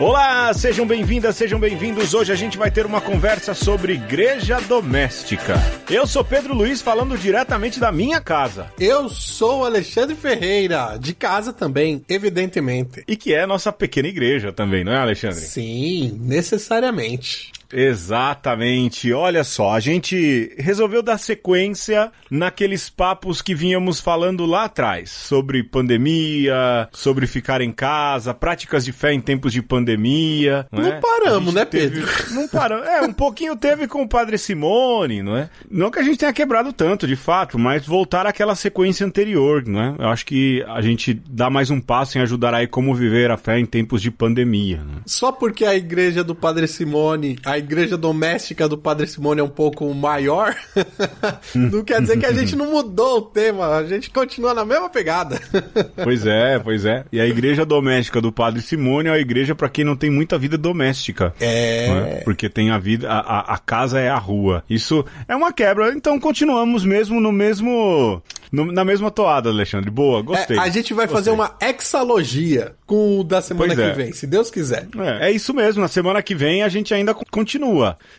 [0.00, 2.12] Olá, sejam bem-vindas, sejam bem-vindos.
[2.12, 5.54] Hoje a gente vai ter uma conversa sobre igreja doméstica.
[5.88, 8.70] Eu sou Pedro Luiz, falando diretamente da minha casa.
[8.78, 13.02] Eu sou Alexandre Ferreira, de casa também, evidentemente.
[13.08, 15.40] E que é nossa pequena igreja também, não é, Alexandre?
[15.40, 17.50] Sim, necessariamente.
[17.74, 19.12] Exatamente.
[19.12, 25.62] Olha só, a gente resolveu dar sequência naqueles papos que vínhamos falando lá atrás sobre
[25.62, 30.66] pandemia, sobre ficar em casa, práticas de fé em tempos de pandemia.
[30.70, 31.00] Não, é?
[31.00, 32.00] paramos, né, teve...
[32.00, 32.08] Pedro?
[32.34, 32.86] Não paramos.
[32.86, 35.48] É, um pouquinho teve com o Padre Simone, não é?
[35.70, 39.80] Não que a gente tenha quebrado tanto, de fato, mas voltar àquela sequência anterior, não
[39.80, 39.94] é?
[39.98, 43.36] Eu acho que a gente dá mais um passo em ajudar aí como viver a
[43.36, 44.78] fé em tempos de pandemia.
[44.78, 45.02] Né?
[45.06, 49.48] Só porque a igreja do Padre Simone, a igreja doméstica do Padre Simone é um
[49.48, 50.54] pouco maior,
[51.54, 54.88] não quer dizer que a gente não mudou o tema, a gente continua na mesma
[54.88, 55.40] pegada.
[56.02, 57.04] pois é, pois é.
[57.10, 60.38] E a igreja doméstica do Padre Simone é a igreja para quem não tem muita
[60.38, 61.34] vida doméstica.
[61.40, 61.86] É.
[61.86, 62.22] é.
[62.24, 64.62] Porque tem a vida, a, a casa é a rua.
[64.68, 65.92] Isso é uma quebra.
[65.92, 69.90] Então continuamos mesmo no mesmo na mesma toada, Alexandre.
[69.90, 70.56] Boa, gostei.
[70.56, 71.18] É, a gente vai gostei.
[71.18, 73.92] fazer uma exalogia com o da semana que é.
[73.92, 74.86] vem, se Deus quiser.
[74.98, 75.80] É, é, isso mesmo.
[75.80, 77.43] Na semana que vem a gente ainda continua.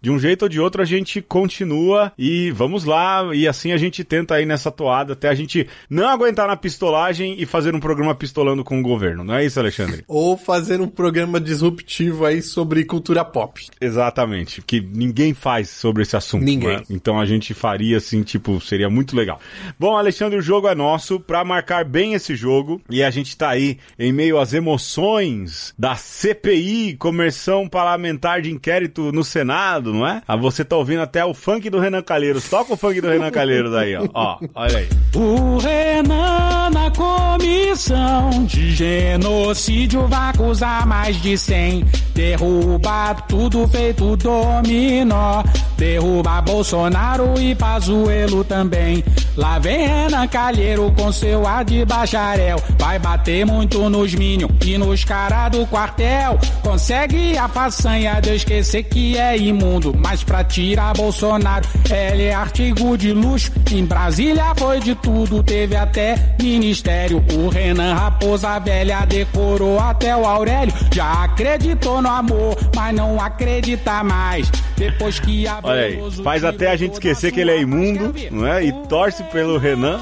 [0.02, 3.30] De um jeito ou de outro a gente continua e vamos lá.
[3.34, 7.36] E assim a gente tenta aí nessa toada até a gente não aguentar na pistolagem
[7.38, 9.24] e fazer um programa pistolando com o governo.
[9.24, 10.04] Não é isso, Alexandre?
[10.08, 13.66] ou fazer um programa disruptivo aí sobre cultura pop.
[13.80, 14.62] Exatamente.
[14.62, 16.44] Que ninguém faz sobre esse assunto.
[16.44, 16.78] Ninguém.
[16.78, 16.84] Né?
[16.90, 19.40] Então a gente faria assim, tipo, seria muito legal.
[19.80, 23.38] Bom, Alexandre Alexandre, o jogo é nosso para marcar bem esse jogo e a gente
[23.38, 30.06] tá aí em meio às emoções da CPI, Comissão Parlamentar de Inquérito no Senado, não
[30.06, 30.22] é?
[30.28, 32.48] Ah, você tá ouvindo até o funk do Renan Calheiros.
[32.50, 34.08] Toca o funk do Renan Calheiros aí, ó.
[34.14, 34.90] ó olha aí.
[35.16, 41.86] O Renan na comissão de genocídio vai acusar mais de 100.
[42.14, 45.42] Derruba tudo feito dominó.
[45.78, 49.04] Derruba Bolsonaro e Pazuelo também.
[49.38, 52.62] Lá vem Renan Calheiro com seu ar de bacharel.
[52.78, 56.40] Vai bater muito nos Minion e nos cara do quartel.
[56.62, 59.94] Consegue a façanha de esquecer que é imundo.
[59.98, 63.52] Mas pra tirar Bolsonaro, ele é artigo de luxo.
[63.72, 67.24] Em Brasília foi de tudo, teve até ministério.
[67.34, 70.74] O Renan Raposa Velha decorou até o Aurélio.
[70.92, 74.50] Já acreditou no amor, mas não acredita mais.
[74.76, 78.48] Depois que a Olha aí, faz até a gente esquecer que ele é imundo, não
[78.48, 78.64] é?
[78.64, 80.00] E torce pelo Renan.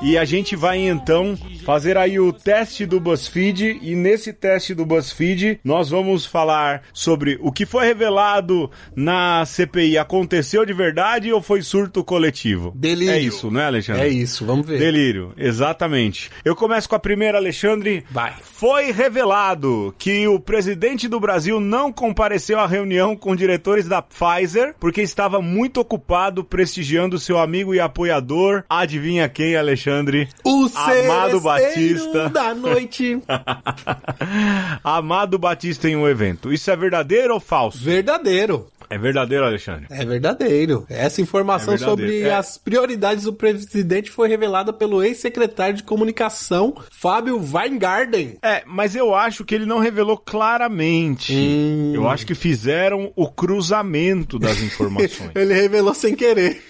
[0.00, 4.84] E a gente vai então fazer aí o teste do BuzzFeed e nesse teste do
[4.84, 9.98] BuzzFeed nós vamos falar sobre o que foi revelado na CPI.
[9.98, 12.72] Aconteceu de verdade ou foi surto coletivo?
[12.74, 13.14] Delírio.
[13.14, 14.02] É isso, né, Alexandre?
[14.02, 14.78] É isso, vamos ver.
[14.78, 16.30] Delírio, exatamente.
[16.44, 18.04] Eu começo com a primeira, Alexandre.
[18.10, 18.34] Vai.
[18.40, 24.74] Foi revelado que o presidente do Brasil não compareceu à reunião com diretores da Pfizer
[24.78, 28.64] porque estava muito ocupado prestigiando seu amigo e apoiador.
[28.68, 30.28] Adivinha quem, Alexandre?
[30.44, 32.28] O Amado Batista.
[32.28, 33.22] da noite.
[34.84, 36.52] Amado Batista em um evento.
[36.52, 37.78] Isso é verdadeiro ou falso?
[37.78, 38.68] Verdadeiro.
[38.90, 39.86] É verdadeiro, Alexandre?
[39.88, 40.84] É verdadeiro.
[40.90, 42.34] Essa informação é sobre é.
[42.34, 48.36] as prioridades do presidente foi revelada pelo ex-secretário de comunicação, Fábio Weingarten.
[48.42, 51.32] É, mas eu acho que ele não revelou claramente.
[51.32, 51.92] Hum.
[51.94, 55.30] Eu acho que fizeram o cruzamento das informações.
[55.36, 56.60] ele revelou sem querer.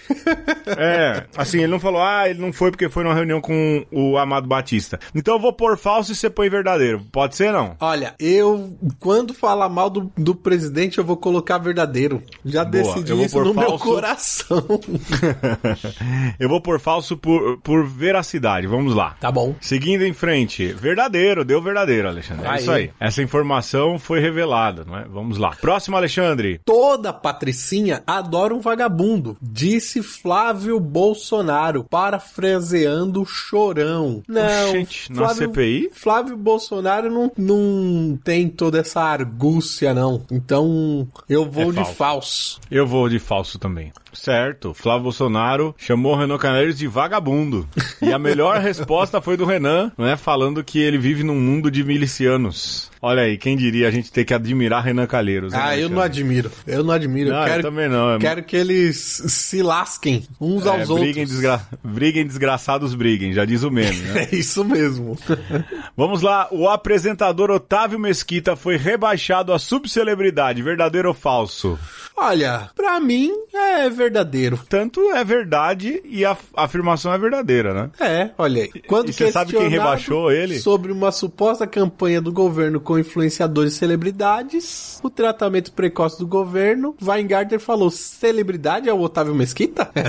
[0.77, 4.15] é, assim, ele não falou, ah, ele não foi porque foi numa reunião com o
[4.15, 4.70] Amado Batista.
[5.13, 7.05] Então eu vou pôr falso e você põe verdadeiro.
[7.11, 7.75] Pode ser, não?
[7.79, 12.21] Olha, eu, quando falar mal do, do presidente, eu vou colocar verdadeiro.
[12.45, 13.69] Já Boa, decidi isso no falso...
[13.69, 14.65] meu coração.
[16.39, 18.67] eu vou por falso por, por veracidade.
[18.67, 19.15] Vamos lá.
[19.19, 19.55] Tá bom.
[19.59, 20.67] Seguindo em frente.
[20.67, 22.47] Verdadeiro, deu verdadeiro, Alexandre.
[22.47, 22.91] É isso aí.
[22.99, 25.05] Essa informação foi revelada, não é?
[25.05, 25.51] Vamos lá.
[25.59, 26.59] Próximo, Alexandre.
[26.65, 34.23] Toda patricinha adora um vagabundo, disse Flávio Bolsonaro, parafraseando Chorão.
[34.27, 35.89] Não, Gente, Flávio, na CPI?
[35.93, 40.25] Flávio Bolsonaro não, não tem toda essa argúcia, não.
[40.31, 42.59] Então, eu vou é de falso falso.
[42.69, 43.91] Eu vou de falso também.
[44.13, 44.73] Certo.
[44.73, 47.67] Flávio Bolsonaro chamou o Renan Caneiros de vagabundo.
[48.01, 50.17] E a melhor resposta foi do Renan, né?
[50.17, 52.91] Falando que ele vive num mundo de milicianos.
[53.01, 55.55] Olha aí, quem diria a gente ter que admirar Renan Calheiros.
[55.55, 56.51] Ah, eu não admiro.
[56.67, 57.31] Eu não admiro.
[57.31, 58.13] Não, eu, quero, eu também não.
[58.13, 58.19] É...
[58.19, 61.29] Quero que eles se lasquem uns é, aos briguem outros.
[61.29, 61.61] Desgra...
[61.83, 64.27] Briguem desgraçados, briguem, já diz o meme, né?
[64.31, 65.17] é isso mesmo.
[65.97, 71.79] Vamos lá, o apresentador Otávio Mesquita foi rebaixado a subcelebridade, verdadeiro ou falso?
[72.15, 74.59] Olha, pra mim é verdadeiro.
[74.67, 77.89] Tanto é verdade e a afirmação é verdadeira, né?
[77.99, 78.71] É, olha aí.
[78.87, 80.59] Quando E você sabe quem rebaixou ele?
[80.59, 86.95] Sobre uma suposta campanha do governo com influenciadores e celebridades, o tratamento precoce do governo,
[87.01, 89.91] Weingarten falou: celebridade é o Otávio Mesquita?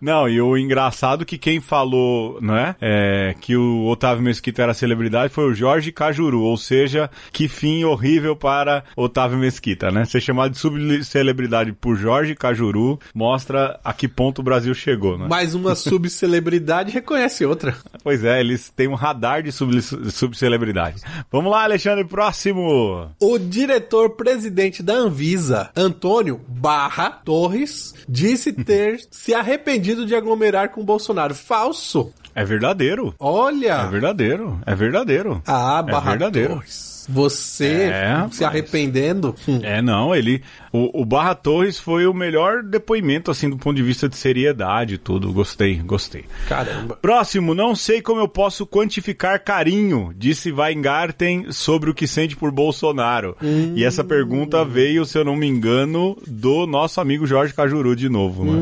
[0.00, 5.32] Não, e o engraçado que quem falou, né, é, que o Otávio Mesquita era celebridade
[5.32, 10.04] foi o Jorge Cajuru, ou seja, que fim horrível para Otávio Mesquita, né?
[10.04, 11.35] Ser chamado de subcelebridade
[11.72, 15.26] por Jorge Cajuru mostra a que ponto o Brasil chegou, né?
[15.28, 17.76] Mais uma subcelebridade reconhece outra.
[18.02, 21.02] Pois é, eles têm um radar de sub- subcelebridade.
[21.30, 23.10] Vamos lá, Alexandre, próximo.
[23.20, 31.34] O diretor-presidente da Anvisa, Antônio Barra Torres, disse ter se arrependido de aglomerar com Bolsonaro.
[31.34, 32.12] Falso.
[32.34, 33.08] É verdadeiro.
[33.08, 33.86] É Olha.
[33.86, 34.60] verdadeiro.
[34.66, 35.42] É verdadeiro.
[35.46, 36.54] Ah, é Barra verdadeiro.
[36.54, 36.95] Torres.
[37.08, 39.34] Você É, se arrependendo?
[39.48, 39.60] Hum.
[39.62, 40.42] É, não, ele.
[40.72, 44.94] O, o Barra Torres foi o melhor depoimento, assim, do ponto de vista de seriedade
[44.94, 45.32] e tudo.
[45.32, 46.24] Gostei, gostei.
[46.48, 46.96] Caramba.
[46.96, 52.50] Próximo, não sei como eu posso quantificar carinho, disse Weingarten sobre o que sente por
[52.50, 53.36] Bolsonaro.
[53.74, 58.08] E essa pergunta veio, se eu não me engano, do nosso amigo Jorge Cajuru de
[58.08, 58.52] novo, né?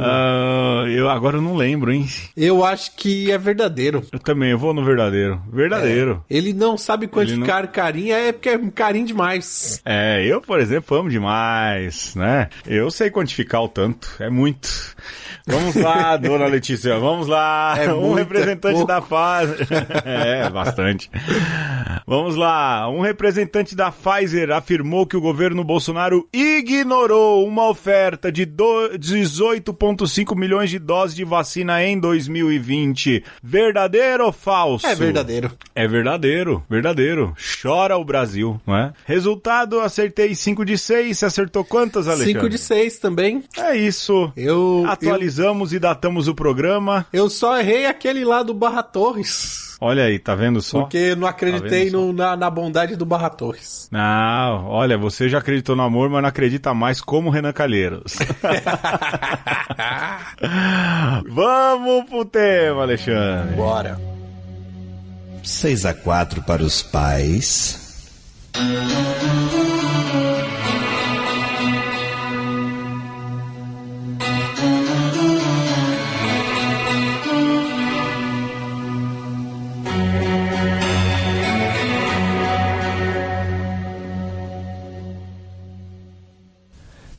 [0.00, 2.06] Ah, eu agora eu não lembro, hein?
[2.36, 4.04] Eu acho que é verdadeiro.
[4.12, 5.40] Eu também, eu vou no verdadeiro.
[5.52, 6.24] Verdadeiro.
[6.28, 9.80] Ele não sabe quantificar carinho, é porque é carinho demais.
[9.84, 12.48] É, eu, por exemplo, amo demais, né?
[12.66, 14.68] Eu sei quantificar o tanto, é muito.
[15.46, 17.74] Vamos lá, dona Letícia, vamos lá.
[17.78, 18.86] É um é representante pouco.
[18.86, 19.66] da Pfizer.
[20.04, 21.10] é, bastante.
[22.08, 22.88] Vamos lá.
[22.88, 30.34] Um representante da Pfizer afirmou que o governo Bolsonaro ignorou uma oferta de do- 18,5
[30.34, 33.22] milhões de doses de vacina em 2020.
[33.42, 34.86] Verdadeiro ou falso?
[34.86, 35.52] É verdadeiro.
[35.74, 37.34] É verdadeiro, verdadeiro.
[37.60, 38.92] Chora o Brasil, não é?
[39.04, 41.18] Resultado, acertei 5 de 6.
[41.18, 42.32] Você acertou quantas, Alexandre?
[42.32, 43.44] 5 de 6 também.
[43.54, 44.32] É isso.
[44.34, 47.04] Eu, eu, Atualizamos e datamos o programa.
[47.12, 49.67] eu só errei aquele lá do Barra Torres.
[49.80, 50.80] Olha aí, tá vendo só?
[50.80, 51.96] Porque eu não acreditei Tá vendo só?
[51.98, 53.88] no- na, na bondade do Barra Torres.
[53.92, 58.16] Não, olha, você já acreditou no amor, mas não acredita mais como Renan Calheiros.
[61.28, 63.54] Vamos pro tema, Alexandre.
[63.54, 64.00] Bora.
[65.44, 67.86] 6 a 4 para os pais.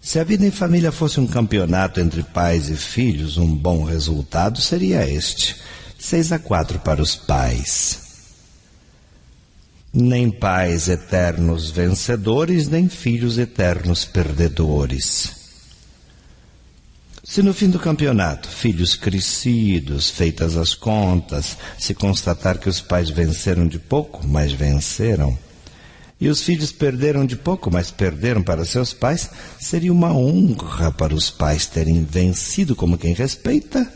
[0.09, 4.59] Se a vida em família fosse um campeonato entre pais e filhos, um bom resultado
[4.59, 5.55] seria este:
[5.99, 7.99] 6 a 4 para os pais.
[9.93, 15.31] Nem pais eternos vencedores, nem filhos eternos perdedores.
[17.23, 23.11] Se no fim do campeonato, filhos crescidos, feitas as contas, se constatar que os pais
[23.11, 25.37] venceram de pouco, mas venceram,
[26.19, 29.29] e os filhos perderam de pouco, mas perderam para seus pais,
[29.59, 33.91] seria uma honra para os pais terem vencido como quem respeita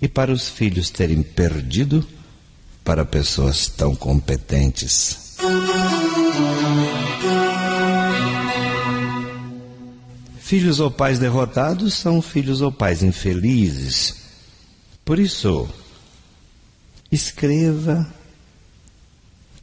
[0.00, 2.06] e para os filhos terem perdido
[2.82, 5.36] para pessoas tão competentes.
[10.38, 14.16] Filhos ou pais derrotados são filhos ou pais infelizes.
[15.04, 15.68] Por isso,
[17.10, 18.06] escreva,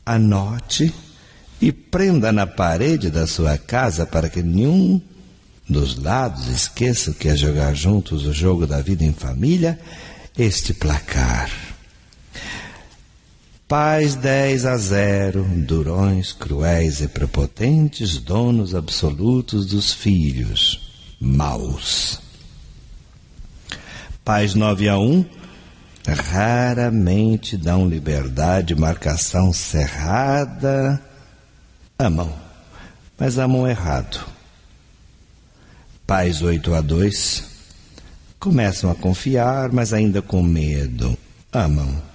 [0.05, 0.93] anote
[1.61, 5.01] e prenda na parede da sua casa para que nenhum
[5.69, 9.79] dos lados esqueça que é jogar juntos o jogo da vida em família,
[10.37, 11.49] este placar.
[13.67, 20.91] Pais 10 a 0, durões cruéis e prepotentes, donos absolutos dos filhos,
[21.21, 22.19] maus.
[24.25, 25.25] Pais 9 a 1,
[26.07, 31.01] raramente dão liberdade, marcação cerrada.
[31.97, 32.33] Amam,
[33.17, 34.25] mas amam errado.
[36.05, 37.43] Pais 8 a 2,
[38.39, 41.17] começam a confiar, mas ainda com medo.
[41.53, 42.11] Amam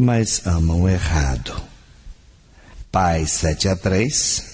[0.00, 1.60] mas amam errado.
[2.92, 4.44] Pais 7 a 3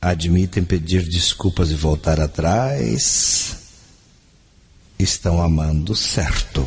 [0.00, 3.65] admitem pedir desculpas e voltar atrás.
[4.98, 6.66] Estão amando certo,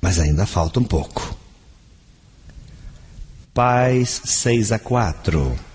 [0.00, 1.36] mas ainda falta um pouco.
[3.52, 5.74] Pais 6 a 4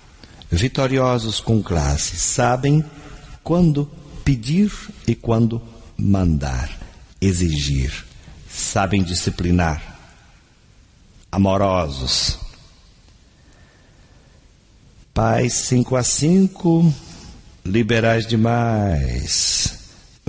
[0.50, 2.84] vitoriosos com classe, sabem
[3.44, 3.88] quando
[4.24, 4.72] pedir
[5.06, 5.62] e quando
[5.96, 6.70] mandar,
[7.20, 8.04] exigir,
[8.48, 9.98] sabem disciplinar
[11.30, 12.38] amorosos.
[15.14, 16.94] Pais 5 a 5,
[17.64, 19.79] liberais demais.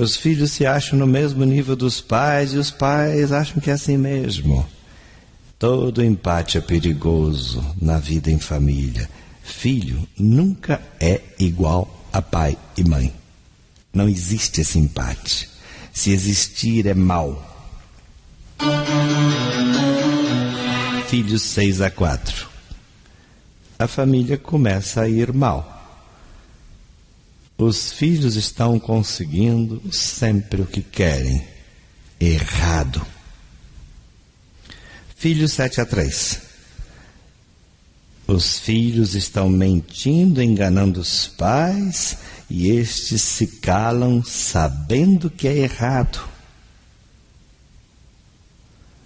[0.02, 3.74] Os filhos se acham no mesmo nível dos pais e os pais acham que é
[3.74, 4.68] assim mesmo.
[5.60, 9.08] Todo empate é perigoso na vida em família.
[9.44, 13.14] Filho nunca é igual a pai e mãe.
[13.94, 15.48] Não existe esse empate.
[15.94, 17.70] Se existir, é mal.
[21.10, 22.50] Filhos 6 a 4.
[23.78, 25.81] A família começa a ir mal.
[27.62, 31.48] Os filhos estão conseguindo sempre o que querem.
[32.20, 33.06] Errado.
[35.16, 36.42] Filhos 7 a 3.
[38.26, 42.18] Os filhos estão mentindo, enganando os pais,
[42.50, 46.28] e estes se calam sabendo que é errado.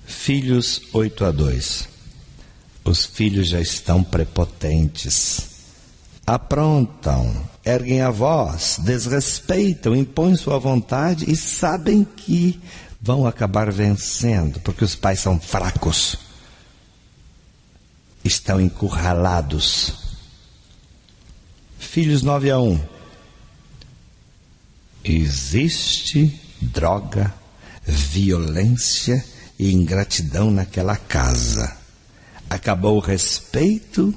[0.06, 1.90] Filhos 8 a 2.
[2.86, 5.42] Os filhos já estão prepotentes.
[6.26, 12.62] Aprontam, erguem a voz, desrespeitam, impõem sua vontade e sabem que
[13.02, 16.18] vão acabar vencendo, porque os pais são fracos,
[18.24, 19.94] estão encurralados.
[21.80, 22.80] Filhos 9 a 1.
[25.04, 27.34] Existe droga,
[27.84, 29.24] violência
[29.58, 31.78] e ingratidão naquela casa.
[32.50, 34.14] Acabou o respeito,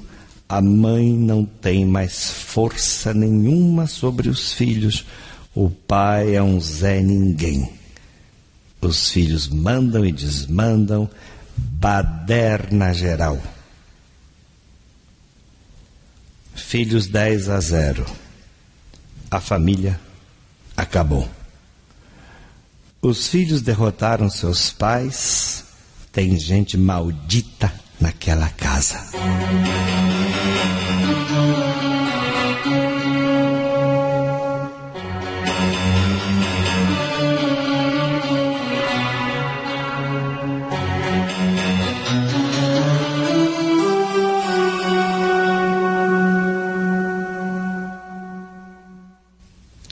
[0.49, 5.05] a mãe não tem mais força nenhuma sobre os filhos,
[5.53, 7.71] o pai é um Zé Ninguém.
[8.81, 11.07] Os filhos mandam e desmandam,
[11.55, 13.39] baderna geral.
[16.55, 18.05] Filhos 10 a 0.
[19.29, 19.99] A família
[20.75, 21.29] acabou.
[23.01, 25.63] Os filhos derrotaram seus pais.
[26.11, 28.99] Tem gente maldita naquela casa.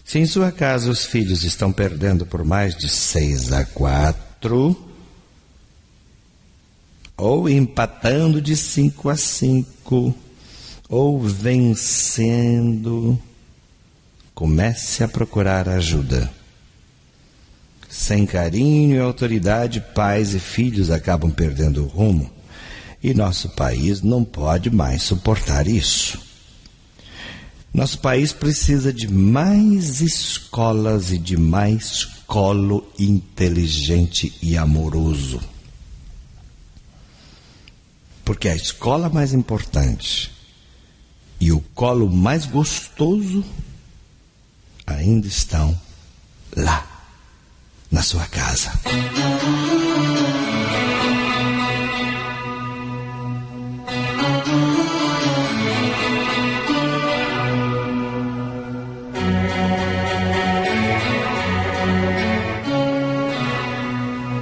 [0.07, 4.86] Se em sua casa os filhos estão perdendo por mais de seis a quatro,
[7.17, 10.13] ou empatando de cinco a cinco,
[10.87, 13.19] ou vencendo,
[14.35, 16.31] comece a procurar ajuda.
[17.89, 22.29] Sem carinho e autoridade, pais e filhos acabam perdendo o rumo.
[23.01, 26.19] E nosso país não pode mais suportar isso.
[27.73, 35.39] Nosso país precisa de mais escolas e de mais colo inteligente e amoroso.
[38.27, 40.29] Porque a escola mais importante
[41.39, 43.41] e o colo mais gostoso
[44.85, 45.79] ainda estão
[46.53, 46.85] lá,
[47.89, 48.73] na sua casa.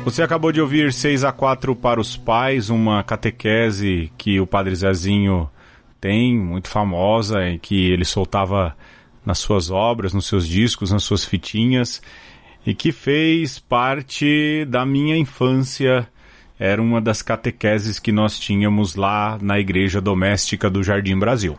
[0.06, 4.76] Você acabou de ouvir 6 a 4 para os pais, uma catequese que o Padre
[4.76, 5.50] Zezinho
[6.00, 8.78] tem, muito famosa, e que ele soltava
[9.26, 12.04] nas suas obras, nos seus discos, nas suas fitinhas,
[12.64, 16.08] e que fez parte da minha infância.
[16.60, 21.58] Era uma das catequeses que nós tínhamos lá na Igreja Doméstica do Jardim Brasil.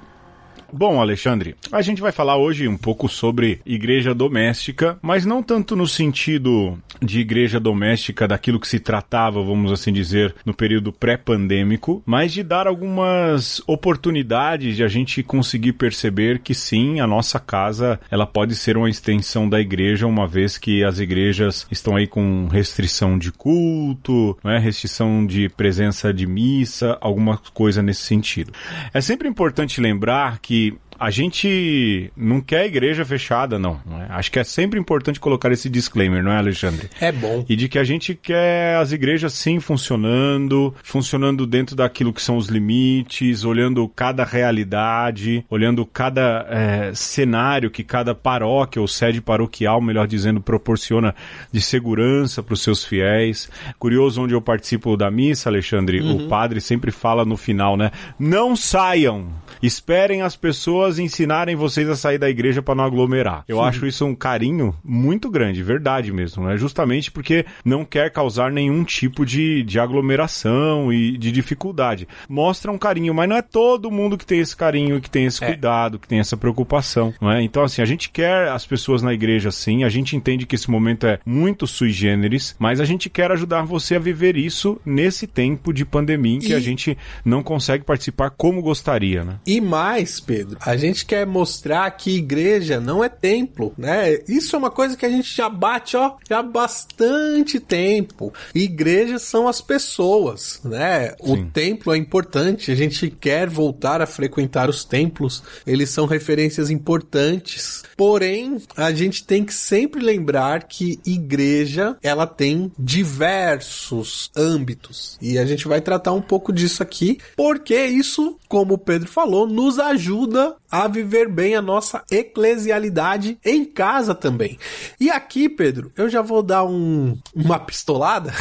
[0.72, 5.76] Bom, Alexandre, a gente vai falar hoje um pouco sobre igreja doméstica, mas não tanto
[5.76, 12.02] no sentido de igreja doméstica daquilo que se tratava, vamos assim dizer, no período pré-pandêmico,
[12.04, 18.00] mas de dar algumas oportunidades de a gente conseguir perceber que sim, a nossa casa,
[18.10, 22.48] ela pode ser uma extensão da igreja, uma vez que as igrejas estão aí com
[22.48, 28.52] restrição de culto, é, restrição de presença de missa, alguma coisa nesse sentido.
[28.92, 33.78] É sempre importante lembrar que que a gente não quer igreja fechada, não.
[34.00, 34.12] É?
[34.14, 36.88] Acho que é sempre importante colocar esse disclaimer, não é, Alexandre?
[37.00, 37.44] É bom.
[37.48, 42.38] E de que a gente quer as igrejas sim funcionando, funcionando dentro daquilo que são
[42.38, 49.80] os limites, olhando cada realidade, olhando cada é, cenário que cada paróquia ou sede paroquial,
[49.82, 51.14] melhor dizendo, proporciona
[51.52, 53.50] de segurança para os seus fiéis.
[53.78, 56.24] Curioso onde eu participo da missa, Alexandre, uhum.
[56.24, 57.90] o padre sempre fala no final, né?
[58.18, 59.28] Não saiam,
[59.62, 63.44] esperem as pessoas ensinarem vocês a sair da igreja para não aglomerar.
[63.48, 66.48] Eu acho isso um carinho muito grande, verdade mesmo.
[66.48, 72.08] É justamente porque não quer causar nenhum tipo de, de aglomeração e de dificuldade.
[72.28, 75.42] Mostra um carinho, mas não é todo mundo que tem esse carinho, que tem esse
[75.42, 75.46] É.
[75.48, 77.42] cuidado, que tem essa preocupação, não é?
[77.42, 80.70] Então, assim, a gente quer as pessoas na igreja sim, a gente entende que esse
[80.70, 85.26] momento é muito sui generis, mas a gente quer ajudar você a viver isso nesse
[85.26, 89.34] tempo de pandemia em que E- a gente não consegue participar como gostaria, né?
[89.46, 94.18] E mais, Pedro, a gente quer mostrar que igreja não é templo, né?
[94.26, 98.32] Isso é uma coisa que a gente já bate, ó, já há bastante tempo.
[98.52, 101.14] Igrejas são as pessoas, né?
[101.20, 101.50] O Sim.
[101.50, 107.84] templo é importante, a gente quer voltar a frequentar os templos, eles são referências importantes.
[107.96, 115.16] Porém, a gente tem que sempre lembrar que igreja, ela tem diversos âmbitos.
[115.22, 119.35] E a gente vai tratar um pouco disso aqui, porque isso, como o Pedro falou,
[119.44, 124.56] nos ajuda a viver bem a nossa eclesialidade em casa também.
[125.00, 128.32] E aqui, Pedro, eu já vou dar um, uma pistolada,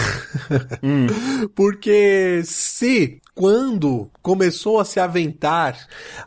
[1.56, 5.78] porque se quando começou a se aventar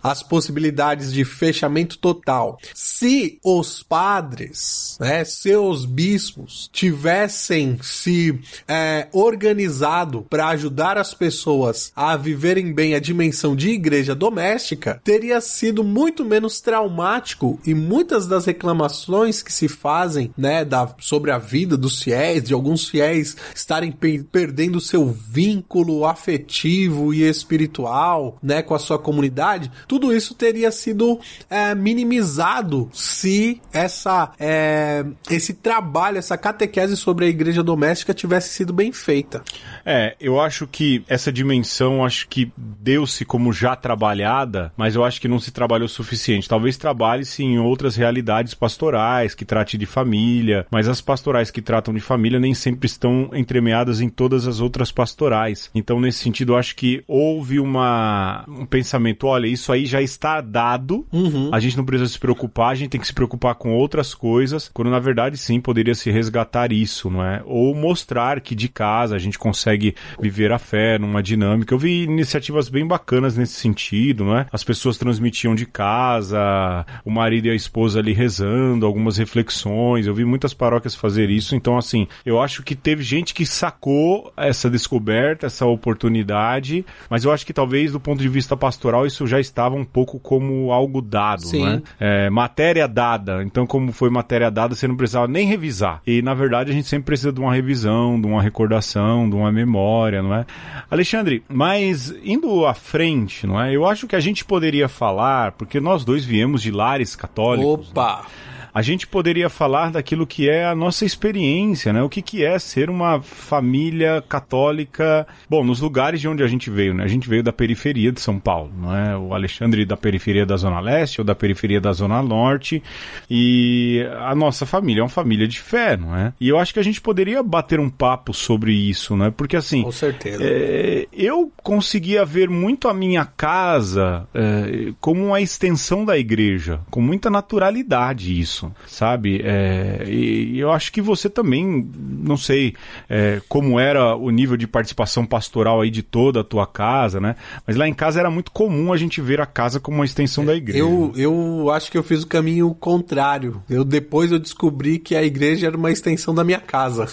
[0.02, 8.38] as possibilidades de fechamento total, se os padres, né, seus bispos tivessem se
[8.68, 15.40] é, organizado para ajudar as pessoas a viverem bem a dimensão de igreja doméstica, teria
[15.40, 21.38] sido muito menos traumático e muitas das reclamações que se fazem, né, da, sobre a
[21.38, 28.62] vida dos fiéis, de alguns fiéis estarem pe- perdendo seu vínculo afetivo e espiritual, né,
[28.62, 36.18] com a sua comunidade, tudo isso teria sido é, minimizado se essa é, esse trabalho,
[36.18, 39.42] essa catequese sobre a igreja doméstica tivesse sido bem feita.
[39.84, 45.20] É, eu acho que essa dimensão, acho que deu-se como já trabalhada, mas eu acho
[45.20, 46.48] que não se trabalhou o suficiente.
[46.48, 51.94] Talvez trabalhe-se em outras realidades pastorais, que trate de família, mas as pastorais que tratam
[51.94, 55.70] de família nem sempre estão entremeadas em todas as outras pastorais.
[55.74, 60.40] Então, nesse sentido, eu acho que houve uma, um pensamento, olha, isso aí já está
[60.40, 61.06] dado,
[61.52, 64.70] a gente não precisa se preocupar, a gente tem que se preocupar com outras coisas,
[64.72, 67.42] quando na verdade sim poderia se resgatar isso, não é?
[67.44, 71.74] Ou mostrar que de casa a gente consegue viver a fé numa dinâmica.
[71.74, 74.46] Eu vi iniciativas bem bacanas nesse sentido, não é?
[74.52, 80.06] As pessoas transmitiam de casa, o marido e a esposa ali rezando, algumas reflexões.
[80.06, 84.32] Eu vi muitas paróquias fazer isso, então assim, eu acho que teve gente que sacou
[84.36, 86.77] essa descoberta, essa oportunidade,
[87.08, 90.18] mas eu acho que talvez do ponto de vista pastoral isso já estava um pouco
[90.18, 91.64] como algo dado, Sim.
[91.64, 92.30] não é?
[92.30, 93.42] Matéria dada.
[93.42, 96.00] Então, como foi matéria dada, você não precisava nem revisar.
[96.06, 99.50] E, na verdade, a gente sempre precisa de uma revisão, de uma recordação, de uma
[99.52, 100.46] memória, não é?
[100.90, 103.74] Alexandre, mas indo à frente, não é?
[103.74, 107.90] Eu acho que a gente poderia falar, porque nós dois viemos de lares católicos.
[107.90, 108.26] Opa!
[108.72, 112.02] A gente poderia falar daquilo que é a nossa experiência, né?
[112.02, 115.26] O que, que é ser uma família católica.
[115.48, 117.04] Bom, nos lugares de onde a gente veio, né?
[117.04, 119.16] A gente veio da periferia de São Paulo, não é?
[119.16, 122.82] O Alexandre da periferia da Zona Leste ou da periferia da Zona Norte.
[123.30, 126.32] E a nossa família é uma família de fé, não é?
[126.40, 129.32] E eu acho que a gente poderia bater um papo sobre isso, né?
[129.36, 129.82] Porque assim.
[129.82, 130.42] Com certeza.
[130.42, 137.00] É, eu conseguia ver muito a minha casa é, como uma extensão da igreja, com
[137.00, 139.40] muita naturalidade isso, sabe?
[139.44, 142.74] É, e, e eu acho que você também, não sei
[143.08, 147.36] é, como era o nível de participação pastoral aí de toda a tua casa, né?
[147.66, 150.44] Mas lá em casa era muito comum a gente ver a casa como uma extensão
[150.44, 150.78] da igreja.
[150.78, 153.62] Eu, eu acho que eu fiz o caminho contrário.
[153.68, 157.06] Eu depois eu descobri que a igreja era uma extensão da minha casa.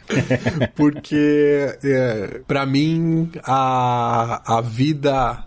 [0.74, 5.44] Porque é, para mim a, a vida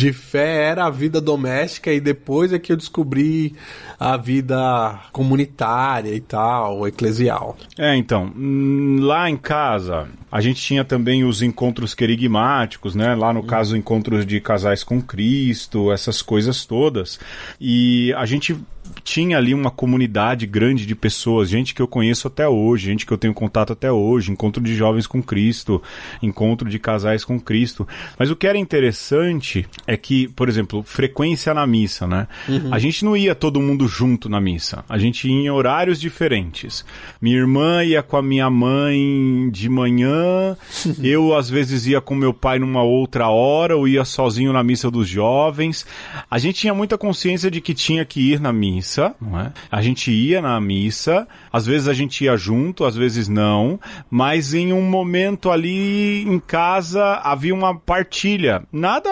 [0.00, 3.54] de fé era a vida doméstica e depois é que eu descobri
[3.98, 7.56] a vida comunitária e tal, eclesial.
[7.78, 13.14] É, então, hum, lá em casa, a gente tinha também os encontros querigmáticos, né?
[13.14, 17.20] Lá no caso, encontros de casais com Cristo, essas coisas todas.
[17.60, 18.56] E a gente
[19.02, 23.12] tinha ali uma comunidade grande de pessoas, gente que eu conheço até hoje, gente que
[23.12, 25.82] eu tenho contato até hoje, encontro de jovens com Cristo,
[26.22, 27.86] encontro de casais com Cristo.
[28.18, 32.26] Mas o que era interessante é que, por exemplo, frequência na missa, né?
[32.70, 34.84] A gente não ia todo mundo junto na missa.
[34.88, 36.84] A gente ia em horários diferentes.
[37.20, 40.56] Minha irmã ia com a minha mãe de manhã,
[41.02, 44.90] eu às vezes ia com meu pai numa outra hora, ou ia sozinho na missa
[44.90, 45.86] dos jovens.
[46.30, 49.52] A gente tinha muita consciência de que tinha que ir na missa missa, não é?
[49.70, 53.78] A gente ia na missa, às vezes a gente ia junto, às vezes não,
[54.10, 58.62] mas em um momento ali em casa havia uma partilha.
[58.72, 59.10] Nada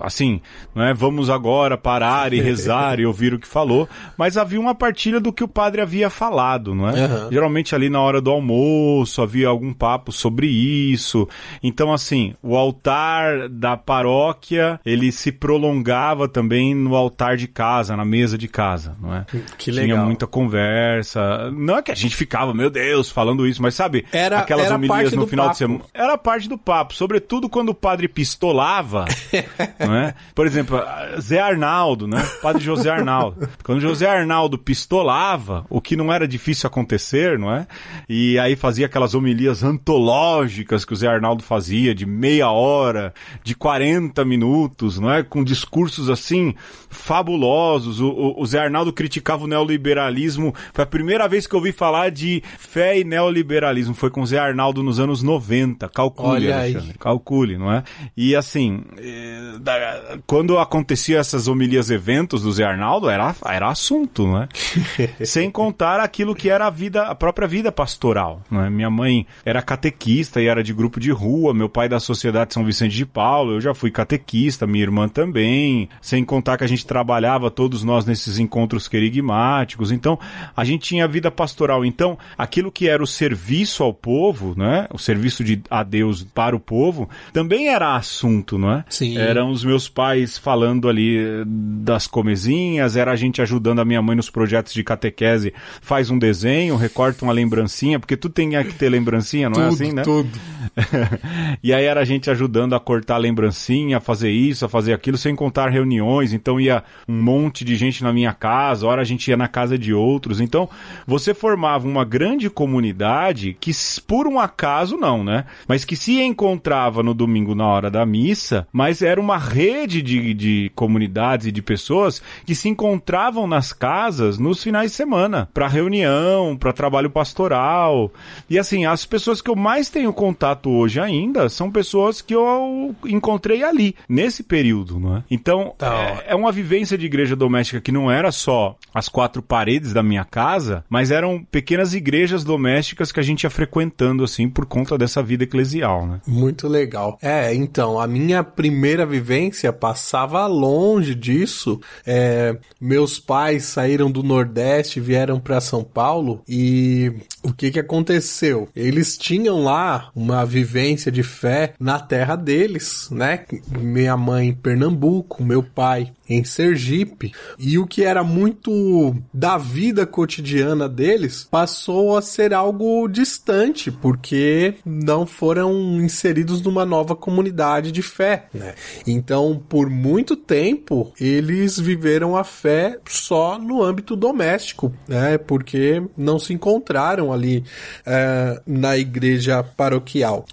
[0.00, 0.40] assim,
[0.74, 0.94] não é?
[0.94, 3.86] Vamos agora parar e rezar e ouvir o que falou,
[4.16, 7.04] mas havia uma partilha do que o padre havia falado, não é?
[7.04, 7.28] Aham.
[7.30, 11.28] Geralmente ali na hora do almoço havia algum papo sobre isso.
[11.62, 18.04] Então, assim, o altar da paróquia ele se prolongava também no altar de casa, na
[18.04, 19.24] mesa de casa, não é?
[19.58, 20.04] Que Tinha legal.
[20.06, 21.50] muita conversa.
[21.52, 24.76] Não é que a gente ficava, meu Deus, falando isso, mas sabe, Era- aquelas era
[24.76, 25.58] homilias no final de papo.
[25.58, 25.84] semana.
[25.92, 29.04] Era parte do papo, sobretudo quando o padre pistolava,
[29.80, 30.14] não é?
[30.34, 30.80] Por exemplo,
[31.20, 32.22] Zé Arnaldo, né?
[32.42, 33.48] Padre José Arnaldo.
[33.62, 37.66] Quando José Arnaldo pistolava, o que não era difícil acontecer, não é?
[38.08, 43.54] E aí fazia aquelas homilias antológicas que o Zé Arnaldo fazia, de meia hora, de
[43.54, 45.22] 40 minutos, não é?
[45.22, 46.54] Com discursos assim
[46.90, 48.00] fabulosos.
[48.00, 50.54] O, o- o Zé Arnaldo criticava o neoliberalismo.
[50.72, 53.94] Foi a primeira vez que eu ouvi falar de fé e neoliberalismo.
[53.94, 55.88] Foi com o Zé Arnaldo nos anos 90.
[55.88, 56.74] Calcule, Olha aí.
[56.74, 56.98] Alexandre.
[56.98, 57.82] Calcule, não é?
[58.16, 64.42] E assim, eh, quando acontecia essas homilias eventos do Zé Arnaldo, era, era assunto, não
[64.42, 64.48] é?
[65.24, 68.70] Sem contar aquilo que era a vida, a própria vida pastoral, não é?
[68.70, 72.64] Minha mãe era catequista e era de grupo de rua, meu pai da Sociedade São
[72.64, 76.86] Vicente de Paulo, eu já fui catequista, minha irmã também, sem contar que a gente
[76.86, 80.18] trabalhava todos nós nesses encontros querigmáticos, então
[80.56, 84.86] a gente tinha vida pastoral, então aquilo que era o serviço ao povo, né?
[84.92, 88.84] O serviço de a Deus para o povo, também era assunto, não é?
[88.88, 89.16] Sim.
[89.18, 94.02] Eram os meus pais falando ali eh, das comezinhas, era a gente ajudando a minha
[94.02, 98.74] mãe nos projetos de catequese, faz um desenho, recorta uma lembrancinha, porque tu tem que
[98.74, 100.02] ter lembrancinha, não é tudo, assim, né?
[100.02, 100.30] tudo.
[101.62, 104.92] e aí era a gente ajudando a cortar a lembrancinha, a fazer isso, a fazer
[104.92, 106.32] aquilo, sem contar reuniões.
[106.32, 109.76] Então ia um monte de gente na minha casa, hora a gente ia na casa
[109.78, 110.40] de outros.
[110.40, 110.68] Então
[111.06, 113.70] você formava uma grande comunidade que,
[114.06, 115.44] por um acaso, não, né?
[115.68, 120.34] Mas que se encontrava no domingo na hora da missa, mas era uma rede de,
[120.34, 125.68] de comunidades e de pessoas que se encontravam nas casas nos finais de semana, para
[125.68, 128.10] reunião, para trabalho pastoral.
[128.48, 132.94] E assim, as pessoas que eu mais tenho contato hoje ainda são pessoas que eu
[133.06, 135.22] encontrei ali, nesse período, não é?
[135.30, 135.94] Então, Tá.
[135.94, 138.53] é, é uma vivência de igreja doméstica que não era só
[138.94, 143.50] as quatro paredes da minha casa, mas eram pequenas igrejas domésticas que a gente ia
[143.50, 146.20] frequentando, assim, por conta dessa vida eclesial, né?
[146.26, 147.18] Muito legal.
[147.20, 151.80] É, então, a minha primeira vivência passava longe disso.
[152.06, 157.12] É, meus pais saíram do Nordeste, vieram para São Paulo e
[157.42, 158.68] o que que aconteceu?
[158.74, 163.44] Eles tinham lá uma vivência de fé na terra deles, né?
[163.78, 170.06] Minha mãe em Pernambuco, meu pai em Sergipe, e o que era muito da vida
[170.06, 178.02] cotidiana deles passou a ser algo distante, porque não foram inseridos numa nova comunidade de
[178.02, 178.74] fé, né?
[179.06, 185.38] Então, por muito tempo, eles viveram a fé só no âmbito doméstico, né?
[185.38, 187.64] Porque não se encontraram ali
[188.06, 190.44] eh, na igreja paroquial.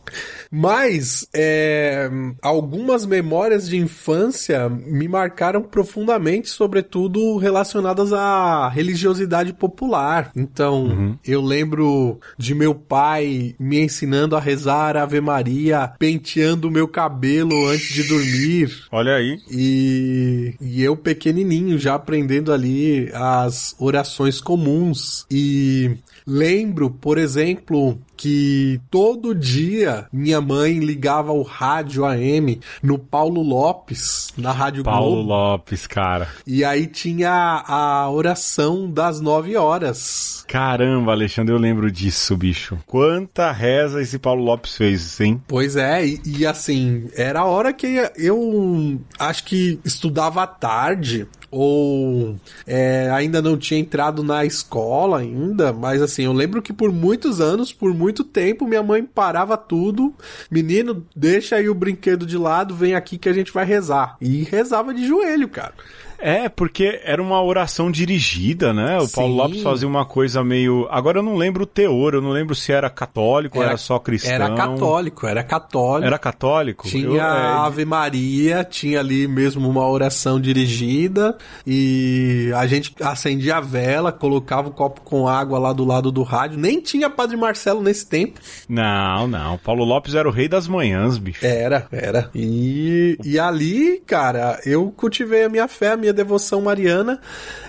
[0.49, 2.09] Mas é,
[2.41, 10.31] algumas memórias de infância me marcaram profundamente, sobretudo relacionadas à religiosidade popular.
[10.35, 16.87] Então, eu lembro de meu pai me ensinando a rezar Ave Maria, penteando o meu
[16.87, 18.71] cabelo antes de dormir.
[18.91, 19.39] Olha aí.
[19.49, 25.25] E, e eu pequenininho já aprendendo ali as orações comuns.
[25.29, 33.41] E lembro, por exemplo, que todo dia minha mãe ligava o rádio AM no Paulo
[33.41, 35.29] Lopes, na Rádio Paulo Globo.
[35.29, 36.27] Lopes, cara.
[36.45, 40.45] E aí tinha a oração das nove horas.
[40.47, 42.77] Caramba, Alexandre, eu lembro disso, bicho.
[42.85, 45.41] Quanta reza esse Paulo Lopes fez, hein?
[45.47, 51.27] Pois é, e, e assim, era a hora que eu acho que estudava à tarde,
[51.51, 52.35] ou
[52.65, 57.41] é, ainda não tinha entrado na escola ainda, mas assim, eu lembro que por muitos
[57.41, 60.13] anos, por muito tempo, minha mãe parava tudo,
[60.49, 64.15] menino, deixa aí o brinquedo de lado, vem aqui que a gente vai rezar.
[64.21, 65.73] E rezava de joelho, cara.
[66.21, 68.99] É, porque era uma oração dirigida, né?
[68.99, 69.37] O Paulo Sim.
[69.37, 70.87] Lopes fazia uma coisa meio.
[70.91, 73.97] Agora eu não lembro o teor, eu não lembro se era católico ou era só
[73.97, 74.31] cristão.
[74.31, 76.07] Era católico, era católico.
[76.07, 76.87] Era católico?
[76.87, 82.93] Tinha Eu, é, a Ave Maria, tinha ali mesmo uma oração dirigida e a gente
[83.01, 86.59] acendia a vela, colocava o copo com água lá do lado do rádio.
[86.59, 88.39] Nem tinha Padre Marcelo nesse tempo.
[88.69, 89.57] Não, não.
[89.57, 91.43] Paulo Lopes era o rei das manhãs, bicho.
[91.43, 92.29] Era, era.
[92.35, 97.19] E, e ali, cara, eu cultivei a minha fé, a minha minha devoção mariana.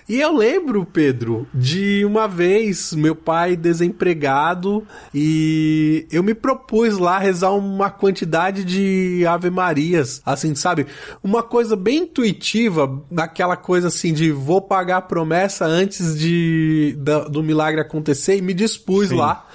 [0.09, 7.19] E eu lembro, Pedro, de uma vez meu pai desempregado e eu me propus lá
[7.19, 10.87] rezar uma quantidade de Ave Marias, assim, sabe?
[11.23, 17.21] Uma coisa bem intuitiva, daquela coisa assim de vou pagar a promessa antes de da,
[17.21, 19.17] do milagre acontecer e me dispus Sim.
[19.17, 19.47] lá.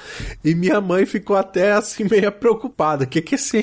[0.44, 3.06] E minha mãe ficou até assim meio preocupada.
[3.06, 3.60] O que que esse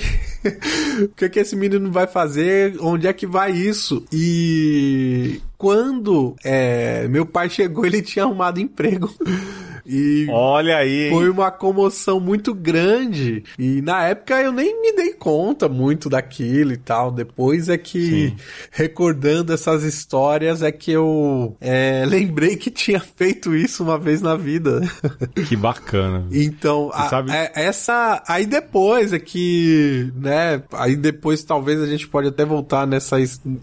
[1.02, 2.76] o que que esse menino vai fazer?
[2.80, 4.04] Onde é que vai isso?
[4.12, 9.12] E quando é, meu pai chegou, ele tinha arrumado emprego.
[9.86, 11.10] E Olha aí.
[11.10, 13.44] Foi uma comoção muito grande.
[13.58, 17.10] E na época eu nem me dei conta muito daquilo e tal.
[17.10, 18.36] Depois é que, Sim.
[18.70, 24.36] recordando essas histórias, é que eu é, lembrei que tinha feito isso uma vez na
[24.36, 24.80] vida.
[25.48, 26.26] Que bacana.
[26.32, 27.30] então, a, sabe...
[27.30, 28.22] é, essa.
[28.26, 30.62] Aí depois é que, né?
[30.72, 33.16] Aí depois talvez a gente pode até voltar nessa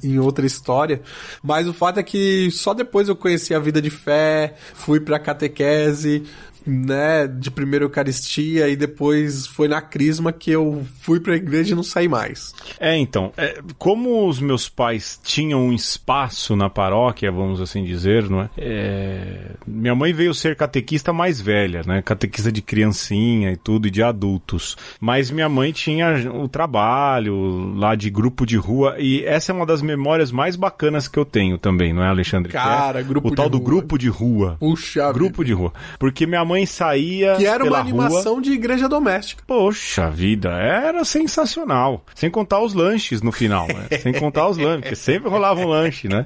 [0.03, 1.01] em outra história.
[1.41, 5.19] Mas o fato é que só depois eu conheci a vida de fé, fui pra
[5.19, 6.27] catequese see
[6.65, 11.75] né, de primeira Eucaristia e depois foi na Crisma que eu fui pra igreja e
[11.75, 12.53] não saí mais.
[12.79, 18.29] É, então, é, como os meus pais tinham um espaço na paróquia, vamos assim dizer,
[18.29, 18.49] não é?
[18.57, 19.51] é?
[19.65, 22.01] Minha mãe veio ser catequista mais velha, né?
[22.01, 24.75] Catequista de criancinha e tudo, e de adultos.
[24.99, 29.65] Mas minha mãe tinha o trabalho lá de grupo de rua, e essa é uma
[29.65, 32.51] das memórias mais bacanas que eu tenho também, não é, Alexandre?
[32.51, 34.57] Cara, é grupo o tal do grupo de rua.
[34.59, 35.45] Puxa, grupo vida.
[35.45, 35.73] de rua.
[35.97, 37.35] Porque minha mãe saía.
[37.35, 38.41] Que era uma animação rua.
[38.41, 39.43] de igreja doméstica.
[39.47, 42.03] Poxa vida, era sensacional.
[42.13, 43.87] Sem contar os lanches no final, né?
[44.01, 46.25] Sem contar os lanches, porque sempre rolava um lanche, né?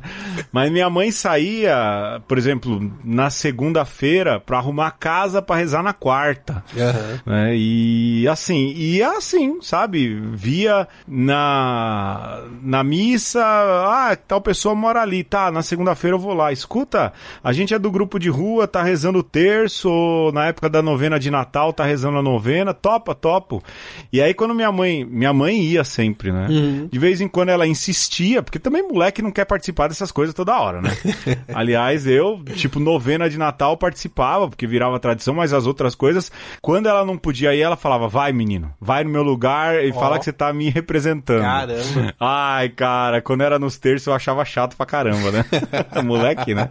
[0.52, 5.94] Mas minha mãe saía, por exemplo, na segunda-feira pra arrumar a casa pra rezar na
[5.94, 6.64] quarta.
[6.74, 7.34] Uhum.
[7.34, 7.56] Né?
[7.56, 10.16] E assim, e assim, sabe?
[10.34, 16.52] Via na, na missa, ah, tal pessoa mora ali, tá, na segunda-feira eu vou lá.
[16.52, 19.90] Escuta, a gente é do grupo de rua, tá rezando o terço,
[20.34, 23.63] na época da novena de Natal, tá rezando a novena, topa, topo.
[24.12, 26.47] E aí quando minha mãe, minha mãe ia sempre, né?
[26.49, 26.89] Uhum.
[26.91, 30.60] De vez em quando ela insistia, porque também moleque não quer participar dessas coisas toda
[30.60, 30.89] hora, né?
[31.54, 36.88] Aliás, eu, tipo, novena de Natal participava, porque virava tradição, mas as outras coisas, quando
[36.88, 39.93] ela não podia ir, ela falava, vai menino, vai no meu lugar e oh.
[39.93, 41.41] fala que você tá me representando.
[41.41, 42.13] Caramba.
[42.19, 45.45] Ai, cara, quando era nos terços eu achava chato pra caramba, né?
[46.04, 46.69] moleque, né?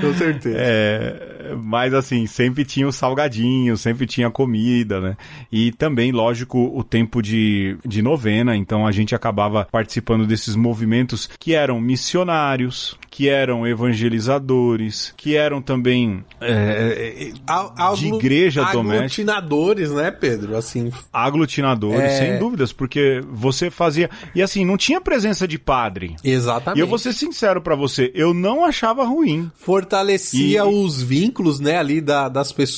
[0.00, 0.56] Com certeza.
[0.58, 5.16] É, mas assim, sempre tinha o salgadinho, sempre tinha comida, né?
[5.50, 11.28] E também, lógico, o tempo de, de novena, então a gente acabava participando desses movimentos
[11.38, 18.98] que eram missionários, que eram evangelizadores, que eram também é, é de igreja doméstica.
[18.98, 20.56] Aglutinadores, né, Pedro?
[20.56, 20.90] Assim.
[21.12, 22.18] Aglutinadores, é...
[22.18, 24.08] sem dúvidas, porque você fazia.
[24.34, 26.16] E assim, não tinha presença de padre.
[26.22, 26.78] Exatamente.
[26.78, 29.50] E eu vou ser sincero para você, eu não achava ruim.
[29.56, 30.62] Fortalecia e...
[30.62, 32.69] os vínculos, né, ali da, das pessoas,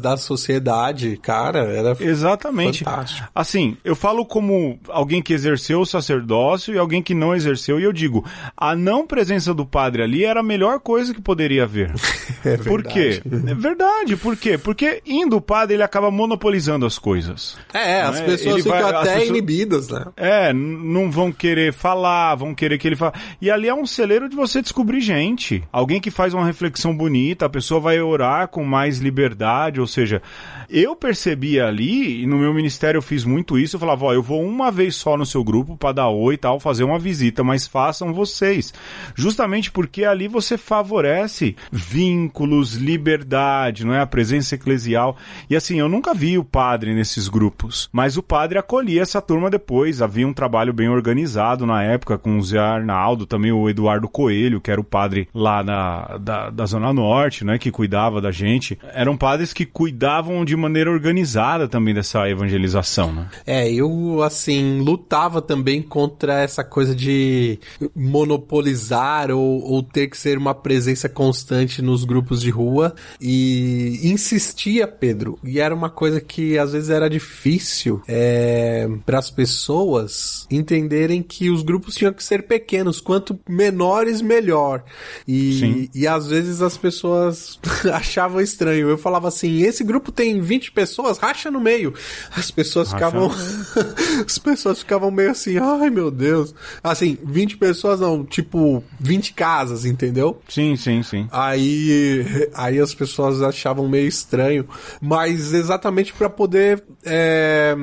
[0.00, 1.18] da sociedade.
[1.22, 1.96] Cara, era.
[2.00, 2.84] Exatamente.
[2.84, 3.28] Fantástico.
[3.34, 7.84] Assim, eu falo como alguém que exerceu o sacerdócio e alguém que não exerceu, e
[7.84, 8.24] eu digo,
[8.56, 11.92] a não presença do padre ali era a melhor coisa que poderia haver.
[12.44, 13.22] é por quê?
[13.46, 14.58] É verdade, por quê?
[14.58, 17.56] Porque indo o padre, ele acaba monopolizando as coisas.
[17.72, 18.24] É, as é?
[18.24, 20.04] pessoas ele ficam vai, até pessoas, inibidas, né?
[20.16, 23.14] É, não vão querer falar, vão querer que ele fale.
[23.40, 25.62] E ali é um celeiro de você descobrir gente.
[25.72, 29.33] Alguém que faz uma reflexão bonita, a pessoa vai orar com mais liberdade,
[29.80, 30.22] ou seja,
[30.68, 34.22] eu percebi ali, e no meu ministério eu fiz muito isso, eu falava, ó, eu
[34.22, 37.44] vou uma vez só no seu grupo para dar oi e tal, fazer uma visita,
[37.44, 38.72] mas façam vocês.
[39.14, 44.00] Justamente porque ali você favorece vínculos, liberdade, não é?
[44.00, 45.16] A presença eclesial.
[45.48, 49.50] E assim, eu nunca vi o padre nesses grupos, mas o padre acolhia essa turma
[49.50, 54.08] depois, havia um trabalho bem organizado na época com o Zé Arnaldo, também o Eduardo
[54.08, 58.30] Coelho, que era o padre lá na, da, da Zona Norte, né, que cuidava da
[58.30, 58.78] gente.
[58.92, 63.30] Eram padres que cuidavam de maneira organizada também dessa evangelização, né?
[63.46, 67.58] É, eu, assim, lutava também contra essa coisa de
[67.96, 74.86] monopolizar ou, ou ter que ser uma presença constante nos grupos de rua e insistia,
[74.86, 81.22] Pedro, e era uma coisa que às vezes era difícil é, para as pessoas entenderem
[81.22, 84.84] que os grupos tinham que ser pequenos, quanto menores, melhor.
[85.26, 87.58] E, e às vezes as pessoas
[87.90, 88.90] achavam estranho.
[88.90, 91.92] Eu falava assim: esse grupo tem 20 pessoas, racha no meio.
[92.34, 93.30] As pessoas Racha ficavam.
[94.26, 96.54] As pessoas ficavam meio assim, ai meu Deus.
[96.82, 100.40] Assim, 20 pessoas não, tipo, 20 casas, entendeu?
[100.48, 101.28] Sim, sim, sim.
[101.30, 104.66] Aí, aí as pessoas achavam meio estranho,
[105.00, 107.76] mas exatamente para poder é,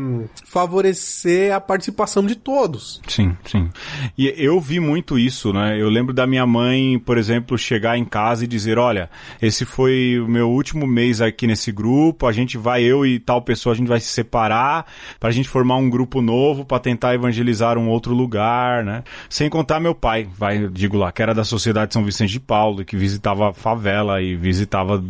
[0.45, 3.01] favorecer a participação de todos.
[3.07, 3.69] Sim, sim.
[4.17, 5.79] E eu vi muito isso, né?
[5.79, 9.10] Eu lembro da minha mãe, por exemplo, chegar em casa e dizer: Olha,
[9.41, 13.41] esse foi o meu último mês aqui nesse grupo, a gente vai, eu e tal
[13.41, 14.86] pessoa, a gente vai se separar
[15.19, 19.04] pra gente formar um grupo novo pra tentar evangelizar um outro lugar, né?
[19.28, 22.86] Sem contar meu pai, vai, digo lá, que era da Sociedade São Vicente de Paulo,
[22.86, 25.04] que visitava a favela e visitava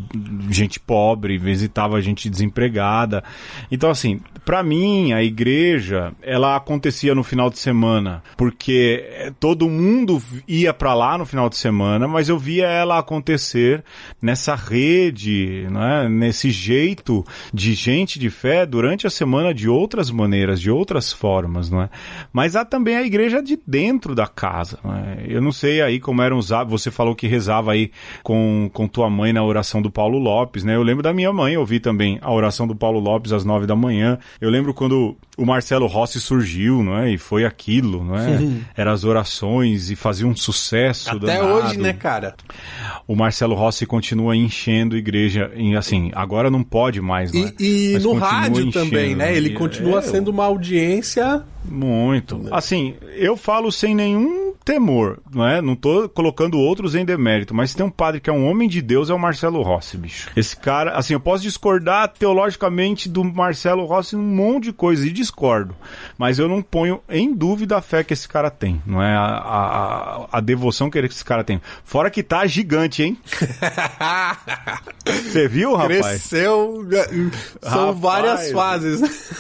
[0.50, 3.24] gente pobre, visitava gente desempregada.
[3.70, 9.70] Então, assim, pra mim, a igreja, ela acontecia no final de semana, porque eh, todo
[9.70, 13.84] mundo ia pra lá no final de semana, mas eu via ela acontecer
[14.22, 20.60] nessa rede, né, nesse jeito de gente de fé durante a semana de outras maneiras,
[20.60, 21.90] de outras formas, não é?
[22.32, 24.80] Mas há também a igreja de dentro da casa.
[24.84, 25.26] não é?
[25.28, 26.82] Eu não sei aí como eram os hábitos.
[26.82, 27.92] Você falou que rezava aí
[28.24, 30.76] com, com tua mãe na oração do Paulo Lopes, né?
[30.76, 33.76] Eu lembro da minha mãe ouvir também a oração do Paulo Lopes às nove da
[33.76, 34.18] manhã.
[34.40, 37.12] Eu lembro quando o Marcelo Rossi surgiu, não é?
[37.12, 38.40] E foi aquilo, não é?
[38.76, 41.54] Eram as orações e fazia um sucesso Até danado.
[41.54, 42.36] hoje, né, cara?
[43.08, 47.52] O Marcelo Rossi continua enchendo igreja, em, assim, agora não pode mais, né?
[47.60, 49.36] E, e no rádio enchendo, também, né?
[49.36, 51.44] Ele E- continua é, sendo uma audiência.
[51.66, 52.42] muito.
[52.52, 55.62] Assim, eu falo sem nenhum temor, não é?
[55.62, 58.82] Não tô colocando outros em demérito, mas tem um padre que é um homem de
[58.82, 60.30] Deus, é o Marcelo Rossi, bicho.
[60.36, 65.06] Esse cara, assim, eu posso discordar teologicamente do Marcelo Rossi em um monte de coisa,
[65.06, 65.76] e discordo.
[66.18, 69.16] Mas eu não ponho em dúvida a fé que esse cara tem, não é?
[69.16, 71.62] A, a, a devoção que esse cara tem.
[71.84, 73.18] Fora que tá gigante, hein?
[75.06, 76.02] Você viu, rapaz?
[76.02, 76.88] Cresceu.
[77.62, 78.00] São Rapaz.
[78.00, 79.32] várias fases.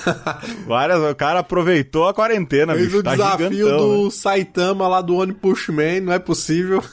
[0.65, 2.99] Várias, o cara aproveitou a quarentena, Fez bicho.
[2.99, 3.97] o tá desafio gigantão, né?
[3.97, 6.83] do Saitama lá do One Push Man, não é possível.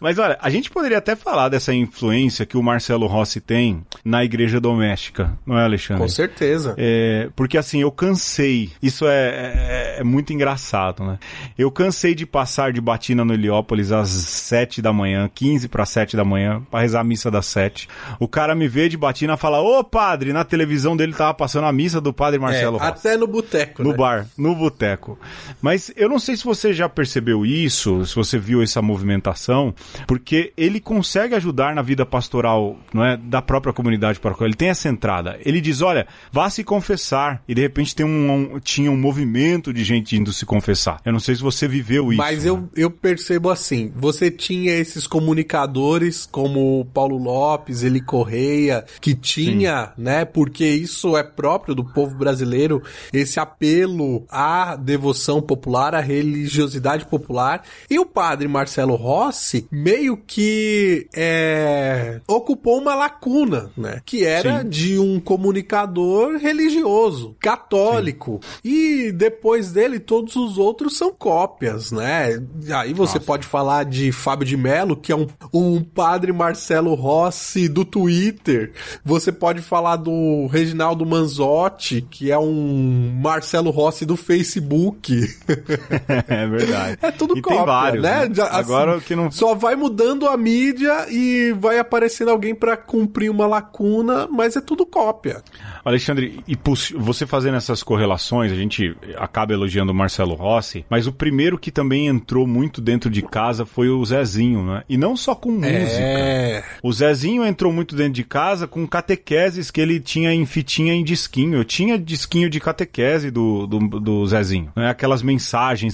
[0.00, 4.24] Mas olha, a gente poderia até falar dessa influência que o Marcelo Rossi tem na
[4.24, 6.02] igreja doméstica, não é, Alexandre?
[6.02, 6.74] Com certeza.
[6.78, 8.70] É, porque assim, eu cansei.
[8.82, 11.18] Isso é, é- é muito engraçado, né?
[11.58, 16.16] Eu cansei de passar de batina no Heliópolis às 7 da manhã, 15 para 7
[16.16, 17.86] da manhã, para rezar a missa das 7.
[18.18, 21.66] O cara me vê de batina e fala: Ô padre, na televisão dele tava passando
[21.66, 23.06] a missa do padre Marcelo É, Rossi.
[23.08, 23.96] até no boteco, No né?
[23.96, 25.18] bar, no boteco.
[25.60, 29.74] Mas eu não sei se você já percebeu isso, se você viu essa movimentação,
[30.06, 34.46] porque ele consegue ajudar na vida pastoral, não é, da própria comunidade paroquial.
[34.48, 35.38] Ele tem essa entrada.
[35.44, 37.42] Ele diz, olha, vá se confessar.
[37.48, 41.00] E de repente tem um, um- tinha um movimento de gente indo se confessar.
[41.04, 42.18] Eu não sei se você viveu isso.
[42.18, 42.50] Mas né?
[42.50, 49.14] eu, eu percebo assim, você tinha esses comunicadores como o Paulo Lopes, Eli Correia, que
[49.14, 56.00] tinha, né, porque isso é próprio do povo brasileiro, esse apelo à devoção popular, à
[56.00, 64.24] religiosidade popular, e o padre Marcelo Rossi meio que é, ocupou uma lacuna, né, que
[64.24, 64.68] era Sim.
[64.68, 72.42] de um comunicador religioso, católico, e depois dele todos os outros são cópias, né?
[72.74, 73.20] Aí você Nossa.
[73.20, 78.72] pode falar de Fábio de Mello, que é um, um padre Marcelo Rossi do Twitter.
[79.04, 85.28] Você pode falar do Reginaldo Manzotti, que é um Marcelo Rossi do Facebook.
[86.28, 86.98] é verdade.
[87.02, 88.28] É tudo e cópia, tem vários, né?
[88.28, 88.34] né?
[88.34, 92.54] Já, assim, Agora o que não Só vai mudando a mídia e vai aparecendo alguém
[92.54, 95.42] pra cumprir uma lacuna, mas é tudo cópia.
[95.84, 96.58] Alexandre, e
[96.96, 101.70] você fazendo essas correlações, a gente acaba elogiando o Marcelo Rossi, mas o primeiro que
[101.70, 104.82] também entrou muito dentro de casa foi o Zezinho, né?
[104.88, 105.70] E não só com música.
[105.70, 106.62] É.
[106.82, 111.04] O Zezinho entrou muito dentro de casa com catequeses que ele tinha em fitinha em
[111.04, 111.56] disquinho.
[111.56, 114.72] Eu tinha disquinho de catequese do, do, do Zezinho.
[114.76, 114.88] Né?
[114.88, 115.49] Aquelas mensagens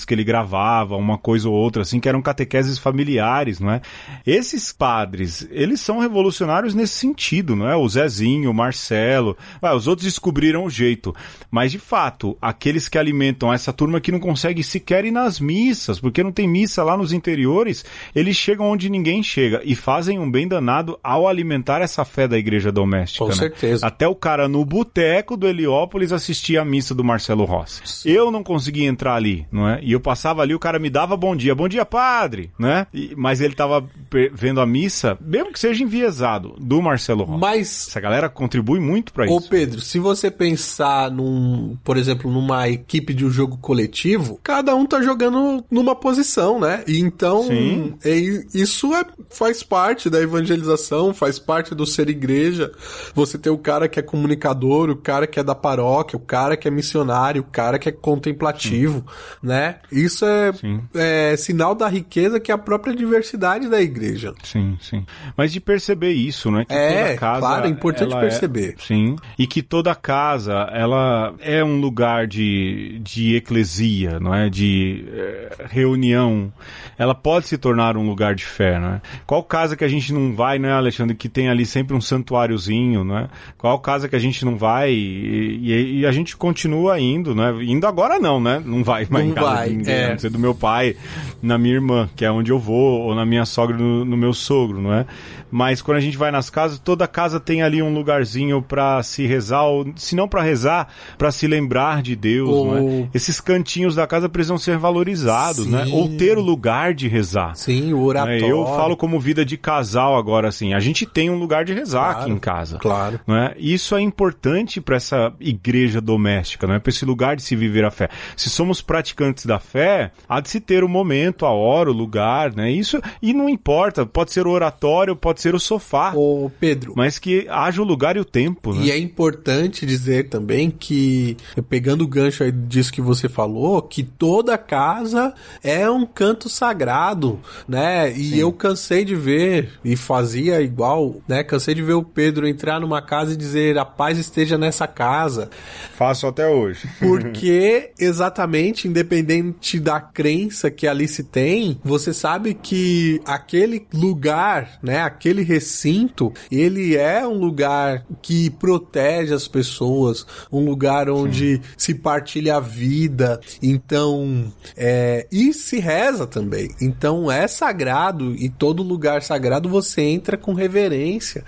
[0.07, 3.81] que ele gravava, uma coisa ou outra, assim, que eram catequeses familiares, não é?
[4.27, 7.77] Esses padres, eles são revolucionários nesse sentido, não é?
[7.77, 9.37] O Zezinho, o Marcelo.
[9.61, 11.14] Ah, os outros descobriram o jeito.
[11.51, 15.99] Mas, de fato, aqueles que alimentam essa turma que não consegue sequer ir nas missas,
[16.01, 20.31] porque não tem missa lá nos interiores, eles chegam onde ninguém chega e fazem um
[20.31, 23.25] bem danado ao alimentar essa fé da igreja doméstica.
[23.25, 23.37] Com né?
[23.37, 23.87] certeza.
[23.87, 27.83] Até o cara no boteco do Heliópolis assistia a missa do Marcelo Rossi.
[28.05, 29.79] Eu não conseguia entrar ali, não é?
[29.83, 32.87] E eu passava ali, o cara me dava bom dia, bom dia, padre, né?
[32.93, 33.85] E- mas ele tava
[34.33, 37.41] vendo a missa, mesmo que seja enviesado, do Marcelo Rossi.
[37.41, 39.49] Mas Essa galera contribui muito pra Ô isso.
[39.49, 44.87] Pedro, se você pensar num, por exemplo, numa equipe de um jogo coletivo, cada um
[44.87, 46.83] tá jogando numa posição, né?
[46.87, 47.95] E então, Sim.
[48.05, 48.17] é-
[48.55, 52.73] isso é, faz parte da evangelização, faz parte do ser igreja.
[53.15, 56.57] Você tem o cara que é comunicador, o cara que é da paróquia, o cara
[56.57, 59.05] que é missionário, o cara que é contemplativo,
[59.42, 59.77] né?
[59.90, 60.53] Isso é,
[60.94, 64.35] é sinal da riqueza que é a própria diversidade da igreja.
[64.42, 65.04] Sim, sim.
[65.37, 66.65] Mas de perceber isso, né?
[66.65, 68.75] Que É, toda casa, claro, é importante ela perceber.
[68.79, 69.17] sim.
[69.38, 74.48] E que toda casa, ela é um lugar de, de eclesia, não é?
[74.48, 76.52] De eh, reunião.
[76.98, 79.00] Ela pode se tornar um lugar de fé, não é?
[79.27, 83.04] Qual casa que a gente não vai, né, Alexandre, que tem ali sempre um santuáriozinho,
[83.04, 83.29] não é?
[83.58, 87.52] Qual casa que a gente não vai e, e- e a gente continua indo, né?
[87.63, 88.63] Indo agora não, né?
[88.65, 90.04] Não vai mais Não em casa vai, de ninguém, é.
[90.06, 90.96] a não ser do meu pai,
[91.42, 94.33] na minha irmã, que é onde eu vou, ou na minha sogra, no, no meu
[94.33, 95.06] sogro, não é?
[95.48, 99.27] Mas quando a gente vai nas casas, toda casa tem ali um lugarzinho pra se
[99.27, 103.08] rezar, ou se não pra rezar, pra se lembrar de Deus, Ou- não é?
[103.14, 105.71] Esses cantinhos da casa precisam ser valorizados, Sim.
[105.71, 105.87] né?
[105.92, 107.54] Ou ter o lugar de rezar.
[107.54, 108.02] Sim, o né?
[108.02, 108.46] oratório.
[108.48, 110.75] Eu falo como vida de casal agora, assim.
[110.75, 112.79] A gente tem um lugar de rezar Claro, aqui em casa.
[112.79, 113.21] claro.
[113.27, 113.54] Não é?
[113.56, 116.79] Isso é importante para essa igreja doméstica, não é?
[116.81, 118.08] Para esse lugar de se viver a fé.
[118.37, 119.06] Se somos praticantes
[119.46, 122.71] da fé, há de se ter o momento, a hora, o lugar, né?
[122.71, 127.19] Isso e não importa, pode ser o oratório, pode ser o sofá, Ô, Pedro, mas
[127.19, 128.87] que haja o lugar e o tempo, né?
[128.87, 131.37] E é importante dizer também que,
[131.69, 137.40] pegando o gancho aí disso que você falou, que toda casa é um canto sagrado,
[137.69, 138.13] né?
[138.17, 141.42] E eu cansei de ver, e fazia igual, né?
[141.42, 145.50] Cansei de ver o Pedro entrar numa casa e dizer a paz esteja nessa casa.
[145.94, 146.88] Faço até hoje.
[146.98, 155.01] Porque, exatamente, independente da crença que ali se tem, você sabe que aquele lugar, né,
[155.01, 162.57] aquele recinto, ele é um lugar que protege as pessoas, um lugar onde se partilha
[162.57, 166.71] a vida, então, é, e se reza também.
[166.81, 171.44] Então, é sagrado e todo lugar sagrado você entra com reverência.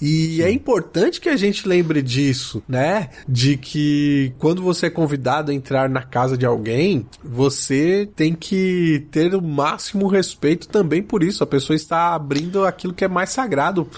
[0.00, 3.10] E é importante que a gente lembre disso, né?
[3.28, 6.89] De que quando você é convidado a entrar na casa de alguém,
[7.22, 11.42] você tem que ter o máximo respeito também por isso.
[11.42, 13.88] A pessoa está abrindo aquilo que é mais sagrado,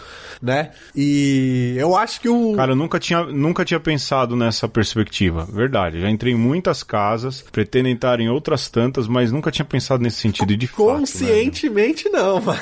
[0.40, 0.70] né?
[0.94, 2.54] E eu acho que o.
[2.56, 5.46] Cara, eu nunca tinha, nunca tinha pensado nessa perspectiva.
[5.50, 6.00] Verdade.
[6.00, 10.18] Já entrei em muitas casas, pretendo entrar em outras tantas, mas nunca tinha pensado nesse
[10.18, 10.82] sentido de fato.
[10.92, 10.98] né?
[10.98, 12.60] Conscientemente não, mas,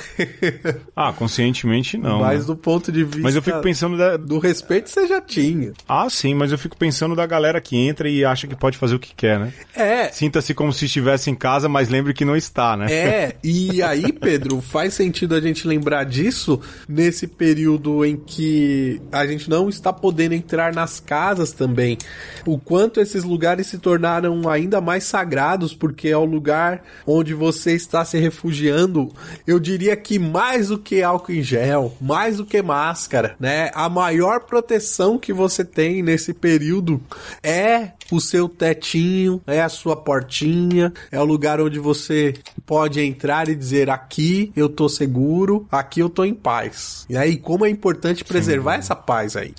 [0.96, 2.20] Ah, conscientemente não.
[2.20, 2.46] mas né?
[2.46, 4.16] do ponto de vista Mas eu fico pensando da...
[4.16, 5.72] do respeito você já tinha.
[5.88, 8.94] Ah, sim, mas eu fico pensando da galera que entra e acha que pode fazer
[8.94, 9.52] o que quer, né?
[9.74, 12.92] É, Sinta-se como se estivesse em casa, mas lembre que não está, né?
[12.92, 19.26] É, e aí, Pedro, faz sentido a gente lembrar disso nesse período em que a
[19.26, 21.96] gente não está podendo entrar nas casas também.
[22.44, 27.72] O quanto esses lugares se tornaram ainda mais sagrados, porque é o lugar onde você
[27.72, 29.10] está se refugiando.
[29.46, 33.70] Eu diria que mais do que álcool em gel, mais do que máscara, né?
[33.72, 37.00] A maior proteção que você tem nesse período
[37.42, 42.34] é o seu tetinho, é a sua portinha, é o lugar onde você
[42.66, 47.06] pode entrar e dizer aqui eu tô seguro, aqui eu tô em paz.
[47.08, 49.54] E aí, como é importante preservar essa paz aí.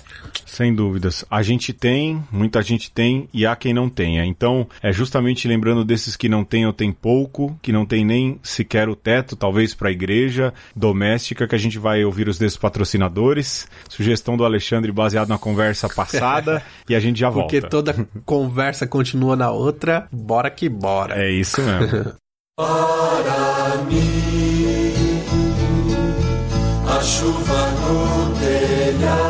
[0.52, 1.24] Sem dúvidas.
[1.30, 4.24] A gente tem, muita gente tem, e há quem não tenha.
[4.26, 8.38] Então, é justamente lembrando desses que não têm ou tem pouco, que não tem nem
[8.42, 12.58] sequer o teto, talvez para a igreja doméstica, que a gente vai ouvir os desses
[12.58, 13.66] patrocinadores.
[13.88, 17.48] Sugestão do Alexandre baseado na conversa passada, e a gente já volta.
[17.48, 18.06] Porque toda
[18.42, 21.16] conversa continua na outra, bora que bora.
[21.16, 22.12] É isso mesmo.
[26.88, 29.21] A chuva no telhado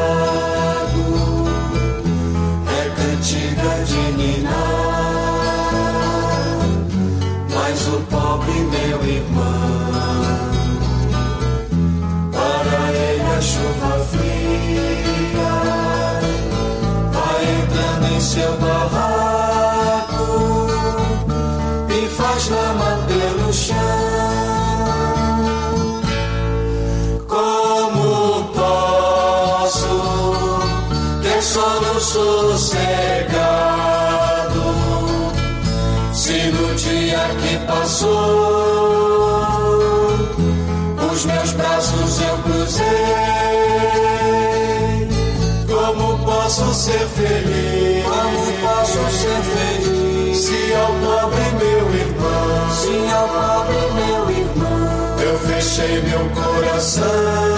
[56.08, 57.51] meu coração,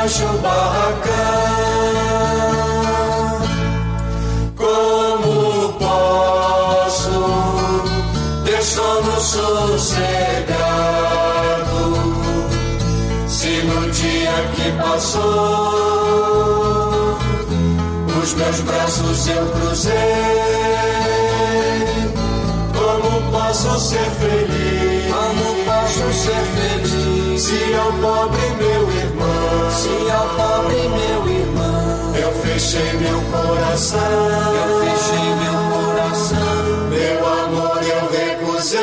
[0.00, 1.10] desmancha o barracão.
[4.56, 7.20] Como posso
[8.44, 10.00] ter sono sossegado
[13.26, 15.20] se no dia que passou
[18.22, 19.92] os meus braços eu cruzei.
[22.74, 24.59] Como posso ser feliz?
[27.50, 33.98] Se ao pobre meu irmão, se ao pobre meu irmão, eu fechei meu coração,
[34.54, 38.80] eu fechei meu coração, meu amor eu recusei.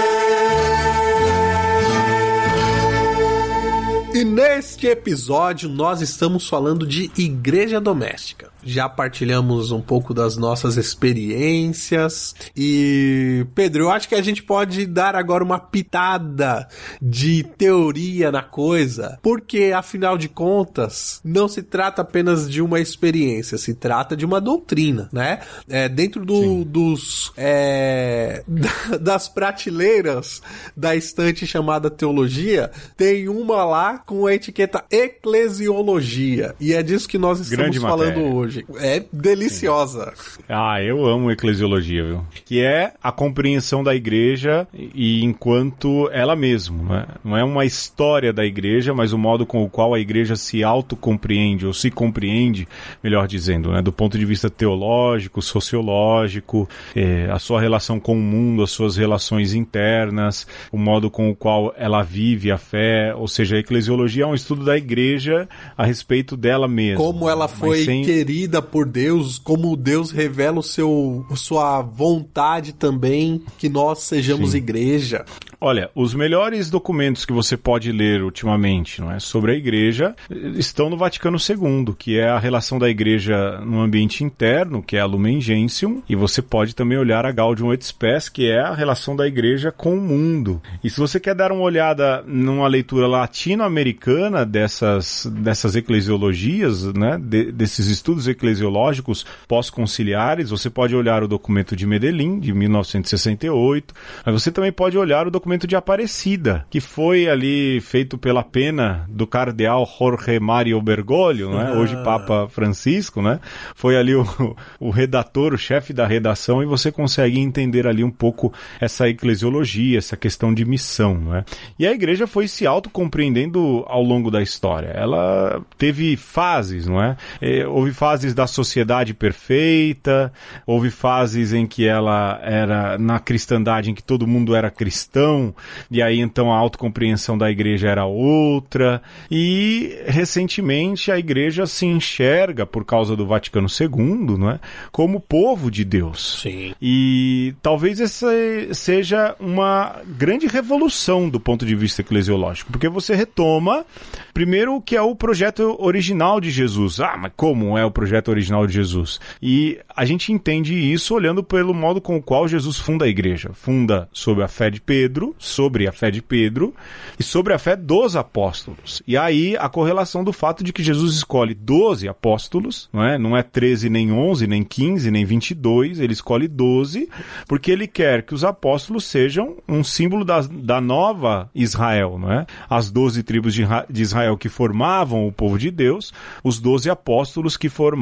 [4.13, 8.51] E neste episódio nós estamos falando de igreja doméstica.
[8.69, 14.85] Já partilhamos um pouco das nossas experiências e Pedro, eu acho que a gente pode
[14.85, 16.67] dar agora uma pitada
[17.01, 23.57] de teoria na coisa, porque afinal de contas não se trata apenas de uma experiência,
[23.57, 25.39] se trata de uma doutrina, né?
[25.69, 30.41] É, dentro do, dos é, da- das prateleiras
[30.75, 37.17] da estante chamada teologia tem uma lá com a etiqueta eclesiologia e é disso que
[37.17, 38.33] nós estamos Grande falando matéria.
[38.33, 38.56] hoje.
[38.79, 40.13] É deliciosa.
[40.47, 42.25] Ah, eu amo eclesiologia, viu?
[42.45, 47.05] Que é a compreensão da igreja e enquanto ela mesma, não é?
[47.23, 50.63] Não é uma história da igreja, mas o modo com o qual a igreja se
[50.63, 52.67] autocompreende, ou se compreende,
[53.03, 53.81] melhor dizendo, né?
[53.81, 58.97] Do ponto de vista teológico, sociológico, eh, a sua relação com o mundo, as suas
[58.97, 64.23] relações internas, o modo com o qual ela vive a fé, ou seja, a eclesiologia
[64.23, 65.47] é um estudo da igreja
[65.77, 67.03] a respeito dela mesma.
[67.03, 73.41] Como ela foi sem- querida por Deus, como Deus revela o seu sua vontade também
[73.57, 74.57] que nós sejamos Sim.
[74.57, 75.25] igreja.
[75.59, 80.15] Olha, os melhores documentos que você pode ler ultimamente não é, sobre a igreja
[80.55, 84.99] estão no Vaticano II, que é a relação da igreja no ambiente interno, que é
[84.99, 88.73] a Lumen Gentium, e você pode também olhar a Gaudium et Spes, que é a
[88.75, 90.61] relação da igreja com o mundo.
[90.83, 97.51] E se você quer dar uma olhada numa leitura latino-americana dessas, dessas eclesiologias, né, de-
[97.51, 103.93] desses estudos eclesiológicos pós-conciliares, você pode olhar o documento de Medellín, de 1968,
[104.25, 109.05] mas você também pode olhar o documento de Aparecida, que foi ali feito pela pena
[109.09, 111.71] do cardeal Jorge Mario Bergoglio, né?
[111.73, 113.39] hoje Papa Francisco, né?
[113.75, 114.25] Foi ali o,
[114.79, 119.97] o redator, o chefe da redação, e você consegue entender ali um pouco essa eclesiologia,
[119.97, 121.45] essa questão de missão, né?
[121.77, 124.87] E a igreja foi se autocompreendendo ao longo da história.
[124.87, 127.15] Ela teve fases, não é?
[127.41, 130.31] Eh, houve fases da sociedade perfeita,
[130.65, 135.53] houve fases em que ela era na cristandade em que todo mundo era cristão,
[135.89, 142.65] e aí então a autocompreensão da igreja era outra, e recentemente a igreja se enxerga,
[142.65, 144.59] por causa do Vaticano II, não é?
[144.91, 146.39] como povo de Deus.
[146.41, 146.73] Sim.
[146.81, 148.27] E talvez essa
[148.73, 153.85] seja uma grande revolução do ponto de vista eclesiológico, porque você retoma,
[154.33, 156.99] primeiro, o que é o projeto original de Jesus.
[156.99, 159.19] Ah, mas como é o projeto original de Jesus?
[159.41, 163.51] E a gente entende isso olhando pelo modo com o qual Jesus funda a igreja.
[163.53, 166.73] Funda sobre a fé de Pedro, sobre a fé de Pedro
[167.19, 169.01] e sobre a fé dos apóstolos.
[169.07, 173.17] E aí a correlação do fato de que Jesus escolhe 12 apóstolos, não é?
[173.17, 177.09] Não é 13 nem 11, nem 15, nem 22, ele escolhe 12,
[177.47, 182.45] porque ele quer que os apóstolos sejam um símbolo da, da nova Israel, não é?
[182.69, 186.89] As 12 tribos de, Ra- de Israel que formavam o povo de Deus, os 12
[186.89, 187.96] apóstolos que formavam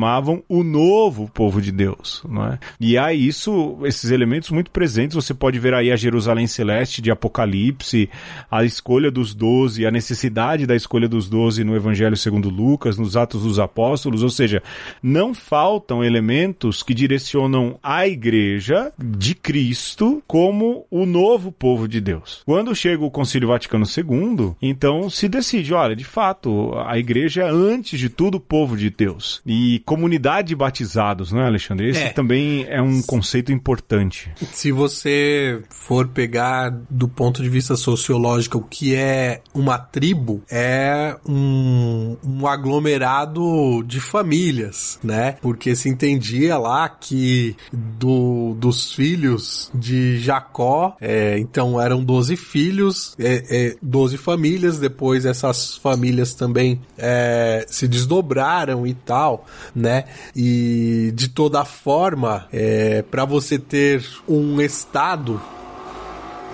[0.49, 2.59] o novo povo de Deus, não é?
[2.79, 7.11] E há isso, esses elementos muito presentes, você pode ver aí a Jerusalém Celeste de
[7.11, 8.09] Apocalipse,
[8.49, 13.15] a escolha dos doze, a necessidade da escolha dos doze no Evangelho segundo Lucas, nos
[13.15, 14.61] Atos dos Apóstolos, ou seja,
[15.01, 22.41] não faltam elementos que direcionam a igreja de Cristo como o novo povo de Deus.
[22.45, 27.49] Quando chega o Concílio Vaticano II, então se decide, olha, de fato, a igreja é
[27.49, 29.41] antes de tudo o povo de Deus.
[29.45, 31.89] E comunidade de batizados, não é, Alexandre?
[31.89, 32.09] Esse É.
[32.09, 34.31] também é um conceito importante.
[34.51, 41.15] Se você for pegar do ponto de vista sociológico o que é uma tribo, é
[41.27, 45.37] um, um aglomerado de famílias, né?
[45.41, 53.15] Porque se entendia lá que do, dos filhos de Jacó, é, então eram 12 filhos,
[53.19, 59.45] é, é, 12 famílias, depois essas famílias também é, se desdobraram e tal,
[59.75, 60.05] né?
[60.35, 65.41] E de toda forma, é, para você ter um estado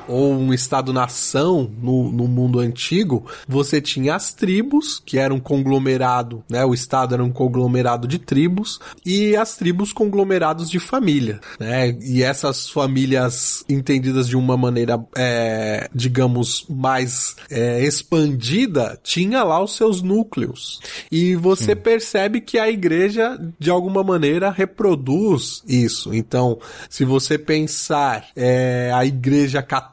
[0.08, 6.44] ou um estado-nação no, no mundo antigo, você tinha as tribos, que eram um conglomerado,
[6.50, 6.66] né?
[6.66, 11.96] O estado era um conglomerado de tribos, e as tribos conglomerados de família, né?
[12.02, 19.76] E essas famílias entendidas de uma maneira, é, digamos, mais é, expandida, tinha lá os
[19.76, 20.80] seus núcleos.
[21.12, 26.14] E você percebe que a igreja, de alguma maneira, reproduz isso.
[26.14, 29.91] Então, se você pensar é, a igreja católica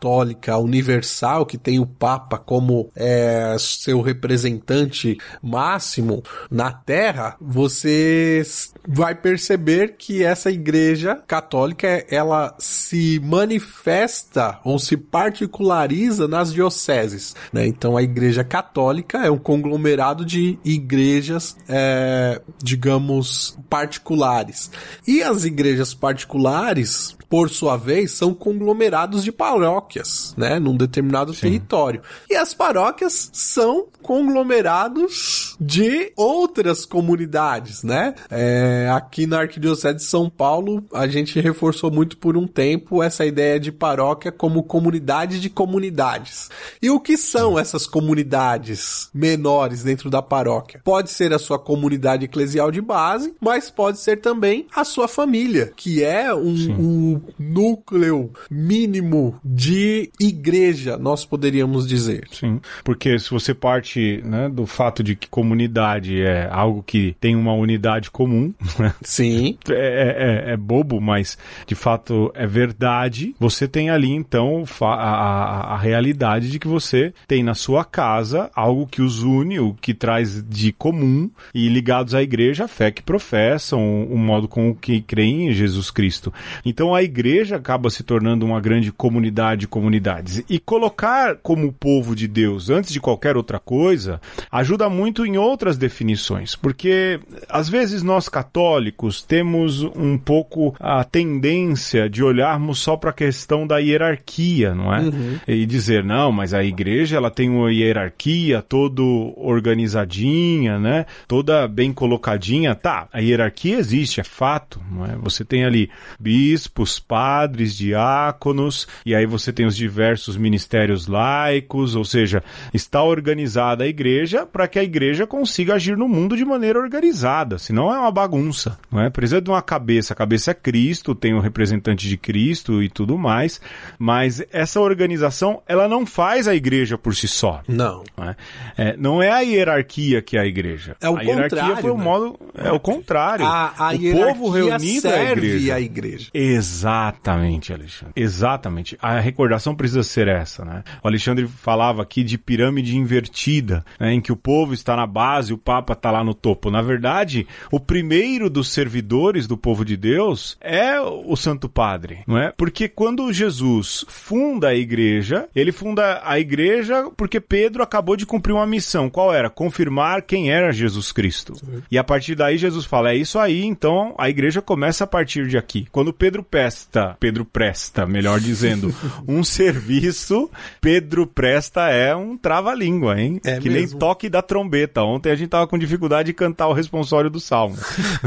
[0.61, 8.43] universal, que tem o Papa como é, seu representante máximo na Terra, você
[8.87, 17.67] vai perceber que essa igreja católica, ela se manifesta ou se particulariza nas dioceses, né?
[17.67, 24.71] Então a igreja católica é um conglomerado de igrejas, é, digamos, particulares.
[25.07, 29.88] E as igrejas particulares, por sua vez, são conglomerados de paróquias,
[30.37, 30.59] né?
[30.59, 32.03] Num determinado território.
[32.29, 38.15] E as paróquias são conglomerados de outras comunidades, né?
[38.31, 43.25] É, aqui na Arquidiocese de São Paulo, a gente reforçou muito por um tempo essa
[43.25, 46.51] ideia de paróquia como comunidade de comunidades.
[46.81, 50.81] E o que são essas comunidades menores dentro da paróquia?
[50.85, 55.73] Pode ser a sua comunidade eclesial de base, mas pode ser também a sua família,
[55.77, 59.78] que é um, um núcleo mínimo de
[60.21, 62.27] igreja, nós poderíamos dizer.
[62.31, 67.35] Sim, porque se você parte né, do fato de que comunidade é algo que tem
[67.37, 69.57] uma unidade comum, né, Sim.
[69.69, 73.35] é, é- é bobo, mas de fato é verdade.
[73.39, 78.51] Você tem ali então a, a- a realidade de que você tem na sua casa
[78.55, 82.91] algo que os une, o que traz de comum e ligados à igreja a fé
[82.91, 86.33] que professam, o modo com que creem em Jesus Cristo.
[86.65, 90.43] Então a igreja acaba se tornando uma grande comunidade de comunidades.
[90.49, 95.77] E colocar como povo de Deus antes de qualquer outra coisa ajuda muito em outras
[95.77, 103.11] definições, porque às vezes nós católicos temos um pouco a tendência de olharmos só para
[103.11, 105.03] a questão da hierarquia, não é?
[105.47, 111.07] E dizer, não, mas a igreja ela tem uma hierarquia todo organizadinha, né?
[111.27, 112.75] Toda bem colocadinha.
[112.75, 115.17] Tá, a hierarquia existe, é fato, não é?
[115.17, 122.05] Você tem ali bispos, padres, diáconos, e aí você tem os diversos ministérios laicos, ou
[122.05, 126.79] seja, está organizada a igreja para que a igreja consiga agir no mundo de maneira
[126.79, 129.11] organizada, senão é uma bagunça, não é?
[129.11, 133.19] Precisa de uma cabeça, a cabeça é Cristo, tem o representante de Cristo e tudo
[133.19, 133.61] mais,
[133.99, 137.61] mas essa organização, ela não faz a igreja por si só.
[137.67, 138.05] Não.
[138.17, 138.37] Não é?
[138.77, 140.97] É, não é a hierarquia que é a igreja.
[141.01, 142.05] É o a hierarquia contrário, foi o né?
[142.05, 142.39] modo.
[142.55, 143.45] É o contrário.
[143.45, 145.75] A, a o hierarquia povo reunido é serve igreja.
[145.75, 146.31] a igreja.
[146.33, 148.13] Exatamente, Alexandre.
[148.15, 148.97] Exatamente.
[149.03, 149.19] A
[149.49, 150.85] recordação precisa ser essa, né?
[151.03, 155.55] O Alexandre falava aqui de pirâmide invertida, né, em que o povo está na base,
[155.55, 156.71] o Papa está lá no topo.
[156.71, 162.39] Na verdade, o primeiro dos servidores do povo de Deus é o Santo Padre, não
[162.39, 162.53] é?
[162.57, 168.53] Porque quando Jesus funda a igreja, ele funda a igreja porque Pedro acabou de cumprir
[168.53, 169.09] uma missão.
[169.09, 169.49] Qual era?
[169.49, 171.55] Confirmar quem era Jesus Cristo.
[171.91, 175.47] E a partir daí Jesus fala: é isso aí, então a igreja começa a partir
[175.47, 175.87] de aqui.
[175.91, 178.95] Quando Pedro presta, Pedro presta, melhor dizendo,
[179.27, 183.41] um serviço, Pedro presta é um trava-língua, hein?
[183.45, 183.91] É que mesmo.
[183.91, 185.03] nem toque da trombeta.
[185.03, 187.77] Ontem a gente tava com dificuldade de cantar o responsório do salmo.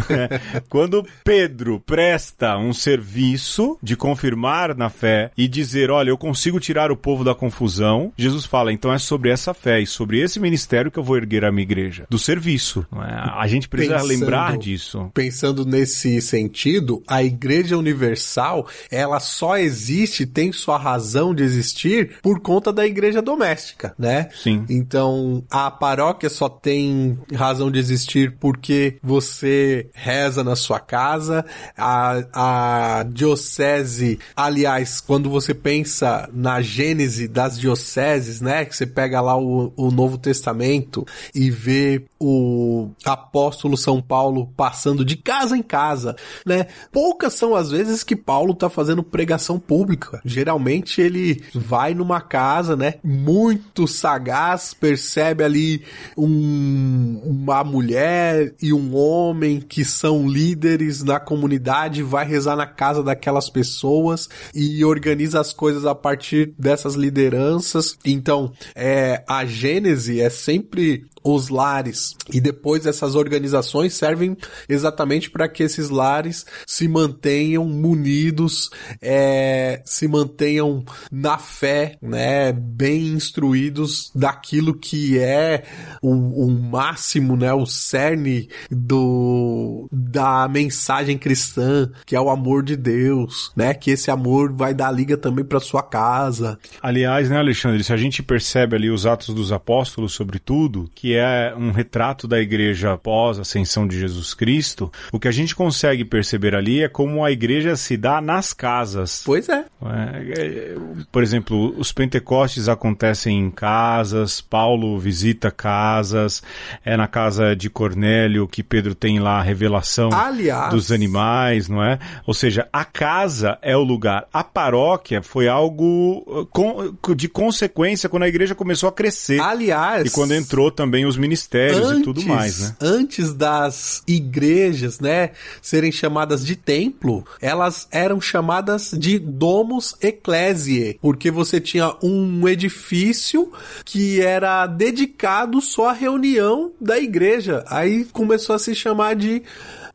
[0.10, 0.62] É.
[0.70, 6.92] Quando Pedro presta um serviço de confirmar na fé e dizer, olha, eu consigo tirar
[6.92, 10.92] o povo da confusão, Jesus fala, então é sobre essa fé e sobre esse ministério
[10.92, 12.06] que eu vou erguer a minha igreja.
[12.10, 12.86] Do serviço.
[12.94, 13.30] é?
[13.40, 15.12] A gente precisa Pensando- lembrar disso.
[15.14, 21.01] Pensando nesse sentido, a Igreja Universal, ela só existe, tem sua razão
[21.34, 24.30] de existir por conta da igreja doméstica, né?
[24.34, 24.66] Sim.
[24.70, 31.46] Então, a paróquia só tem razão de existir porque você reza na sua casa,
[31.78, 39.22] a, a diocese, aliás, quando você pensa na gênese das dioceses, né, que você pega
[39.22, 45.64] lá o, o Novo Testamento e vê o apóstolo São Paulo passando de casa em
[45.64, 46.68] casa, né?
[46.92, 50.22] Poucas são as vezes que Paulo tá fazendo pregação pública.
[50.26, 55.84] Geralmente ele vai numa casa, né, muito sagaz, percebe ali
[56.18, 63.04] um, uma mulher e um homem que são líderes na comunidade, vai rezar na casa
[63.04, 67.96] daquelas pessoas e organiza as coisas a partir dessas lideranças.
[68.04, 72.16] Então, é, a Gênese é sempre os lares.
[72.32, 74.36] E depois essas organizações servem
[74.68, 78.70] exatamente para que esses lares se mantenham munidos,
[79.02, 85.64] é, se mantenham na fé, né, bem instruídos daquilo que é
[86.02, 86.12] o,
[86.46, 93.52] o máximo, né, o cerne do da mensagem cristã, que é o amor de Deus,
[93.56, 96.58] né, que esse amor vai dar liga também para sua casa.
[96.82, 101.54] Aliás, né, Alexandre, se a gente percebe ali os Atos dos Apóstolos, sobretudo, que é
[101.58, 106.04] um retrato da igreja após a ascensão de Jesus Cristo, o que a gente consegue
[106.06, 109.22] perceber ali é como a igreja se dá nas casas.
[109.26, 109.66] Pois é.
[109.84, 110.76] É,
[111.12, 116.42] Por exemplo, os Pentecostes acontecem em casas, Paulo visita casas,
[116.86, 121.84] é na casa de Cornélio que Pedro tem lá a revelação Aliás, dos animais, não
[121.84, 122.00] é?
[122.26, 124.28] Ou seja, a casa é o lugar.
[124.34, 129.40] A paróquia foi algo com- de consequência quando a igreja começou a crescer.
[129.42, 132.76] aliás, E quando entrou também os ministérios e tudo mais, né?
[132.80, 135.32] Antes das igrejas, né,
[135.62, 143.52] serem chamadas de templo, elas eram chamadas de domus ecclesiae, porque você tinha um edifício
[143.86, 147.64] que era dedicado só à reunião da igreja.
[147.68, 149.44] Aí começou a se chamar de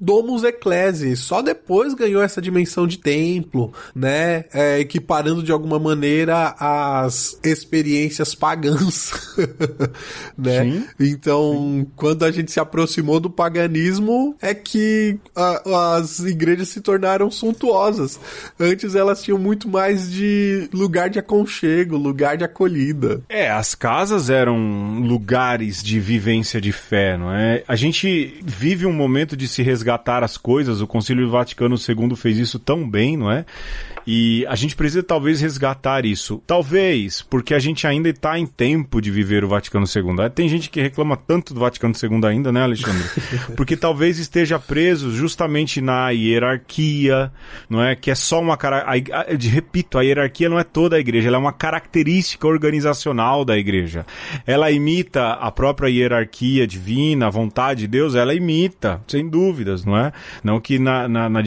[0.00, 4.44] Domus Ecclesiae, só depois ganhou essa dimensão de templo, né?
[4.52, 9.12] É, equiparando de alguma maneira as experiências pagãs,
[10.36, 10.62] né?
[10.64, 10.84] Sim.
[11.00, 17.30] Então, quando a gente se aproximou do paganismo, é que a- as igrejas se tornaram
[17.30, 18.18] suntuosas.
[18.58, 23.22] Antes elas tinham muito mais de lugar de aconchego, lugar de acolhida.
[23.28, 27.62] É, as casas eram lugares de vivência de fé, não é?
[27.66, 32.38] A gente vive um momento de se resgatar as coisas, o Concílio Vaticano II fez
[32.38, 33.44] isso tão bem, não é?
[34.06, 36.40] E a gente precisa talvez resgatar isso.
[36.46, 40.30] Talvez, porque a gente ainda está em tempo de viver o Vaticano II.
[40.32, 43.02] Tem gente que reclama tanto do Vaticano II ainda, né, Alexandre?
[43.56, 47.32] Porque talvez esteja preso justamente na hierarquia,
[47.68, 47.96] não é?
[47.96, 48.86] Que é só uma cara.
[49.40, 54.06] repito, a hierarquia não é toda a igreja, ela é uma característica organizacional da igreja.
[54.46, 59.28] Ela imita a própria hierarquia divina, a vontade de Deus, ela imita, sem
[59.84, 60.12] não é?
[60.42, 61.42] Não que na, na, na,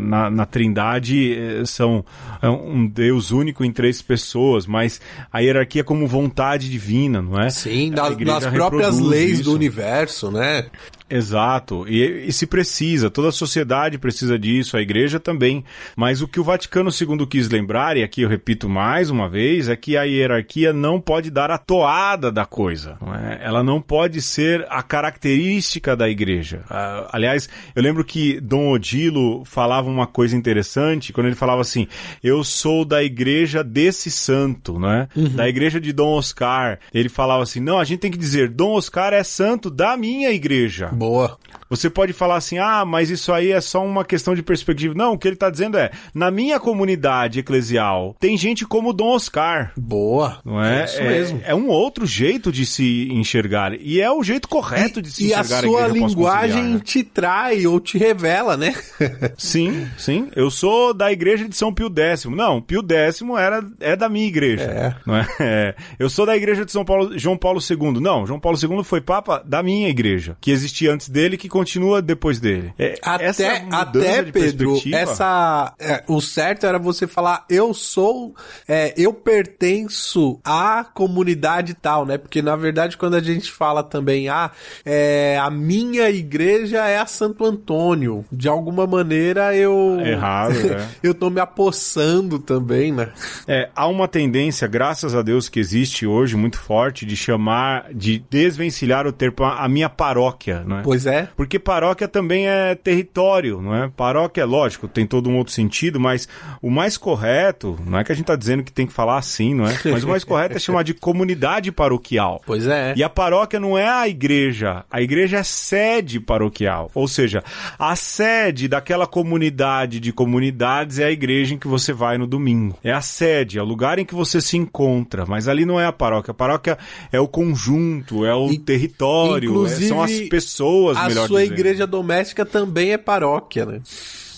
[0.00, 2.04] na, na- Trindade eh, são
[2.42, 5.00] é um Deus único em três pessoas, mas
[5.32, 7.50] a hierarquia como vontade divina, não é?
[7.50, 9.44] Sim, A nas, próprias leis isso.
[9.44, 10.66] do universo, né?
[11.14, 15.64] Exato, e, e se precisa, toda a sociedade precisa disso, a igreja também.
[15.96, 19.68] Mas o que o Vaticano II quis lembrar, e aqui eu repito mais uma vez,
[19.68, 22.98] é que a hierarquia não pode dar a toada da coisa.
[23.00, 23.38] não é?
[23.40, 26.62] Ela não pode ser a característica da igreja.
[26.68, 31.86] Ah, aliás, eu lembro que Dom Odilo falava uma coisa interessante quando ele falava assim:
[32.24, 35.08] Eu sou da igreja desse santo, não é?
[35.36, 36.80] Da igreja de Dom Oscar.
[36.92, 40.30] Ele falava assim: Não, a gente tem que dizer, Dom Oscar é santo da minha
[40.32, 40.90] igreja.
[41.04, 41.38] Boa.
[41.68, 44.94] Você pode falar assim, ah, mas isso aí é só uma questão de perspectiva.
[44.94, 49.14] Não, o que ele está dizendo é, na minha comunidade eclesial, tem gente como Dom
[49.14, 49.72] Oscar.
[49.76, 50.38] Boa.
[50.44, 50.84] Não é?
[50.84, 51.40] isso mesmo.
[51.44, 53.74] É um outro jeito de se enxergar.
[53.80, 56.80] E é o jeito correto de se E a enxergar sua igreja linguagem né?
[56.84, 58.74] te trai ou te revela, né?
[59.36, 60.28] Sim, sim.
[60.36, 62.24] Eu sou da igreja de São Pio X.
[62.26, 64.64] Não, Pio X era, é da minha igreja.
[64.64, 64.94] É.
[65.06, 65.26] Não é?
[65.46, 65.74] É.
[65.98, 68.00] Eu sou da igreja de São Paulo, João Paulo II.
[68.00, 72.00] Não, João Paulo II foi papa da minha igreja, que existia antes dele que continua
[72.00, 72.72] depois dele.
[72.78, 78.34] É, Até, até de Pedro, essa, é, o certo era você falar, eu sou,
[78.66, 82.18] é, eu pertenço à comunidade tal, né?
[82.18, 84.50] Porque na verdade quando a gente fala também, ah,
[84.84, 90.88] é, a minha igreja é a Santo Antônio, de alguma maneira eu Errado, é.
[91.02, 93.10] eu tô me apossando também, né?
[93.46, 98.24] É, há uma tendência, graças a Deus, que existe hoje muito forte de chamar, de
[98.30, 100.82] desvencilhar o termo a minha paróquia, não é?
[100.82, 101.28] Pois é.
[101.36, 103.88] Porque paróquia também é território, não é?
[103.96, 106.28] Paróquia, é lógico, tem todo um outro sentido, mas
[106.60, 109.54] o mais correto, não é que a gente tá dizendo que tem que falar assim,
[109.54, 109.74] não é?
[109.94, 112.42] Mas o mais correto é chamar de comunidade paroquial.
[112.46, 112.94] Pois é.
[112.96, 116.90] E a paróquia não é a igreja, a igreja é sede paroquial.
[116.94, 117.42] Ou seja,
[117.78, 122.76] a sede daquela comunidade de comunidades é a igreja em que você vai no domingo.
[122.82, 125.24] É a sede, é o lugar em que você se encontra.
[125.26, 126.30] Mas ali não é a paróquia.
[126.32, 126.78] A paróquia
[127.12, 130.63] é o conjunto, é o In- território, é- são as pessoas,
[130.96, 131.58] A melhor sua dizendo.
[131.58, 133.80] igreja doméstica também é paróquia, né?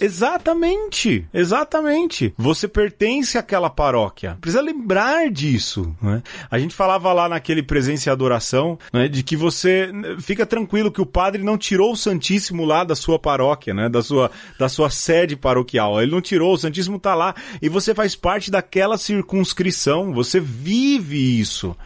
[0.01, 2.35] Exatamente, exatamente.
[2.37, 4.37] Você pertence àquela paróquia.
[4.41, 5.95] Precisa lembrar disso.
[6.01, 6.23] Né?
[6.51, 9.91] A gente falava lá naquele presença e adoração né, de que você
[10.21, 14.03] fica tranquilo que o padre não tirou o Santíssimo lá da sua paróquia, né, da
[14.03, 16.01] sua da sua sede paroquial.
[16.01, 20.13] Ele não tirou, o Santíssimo tá lá e você faz parte daquela circunscrição.
[20.13, 21.77] Você vive isso.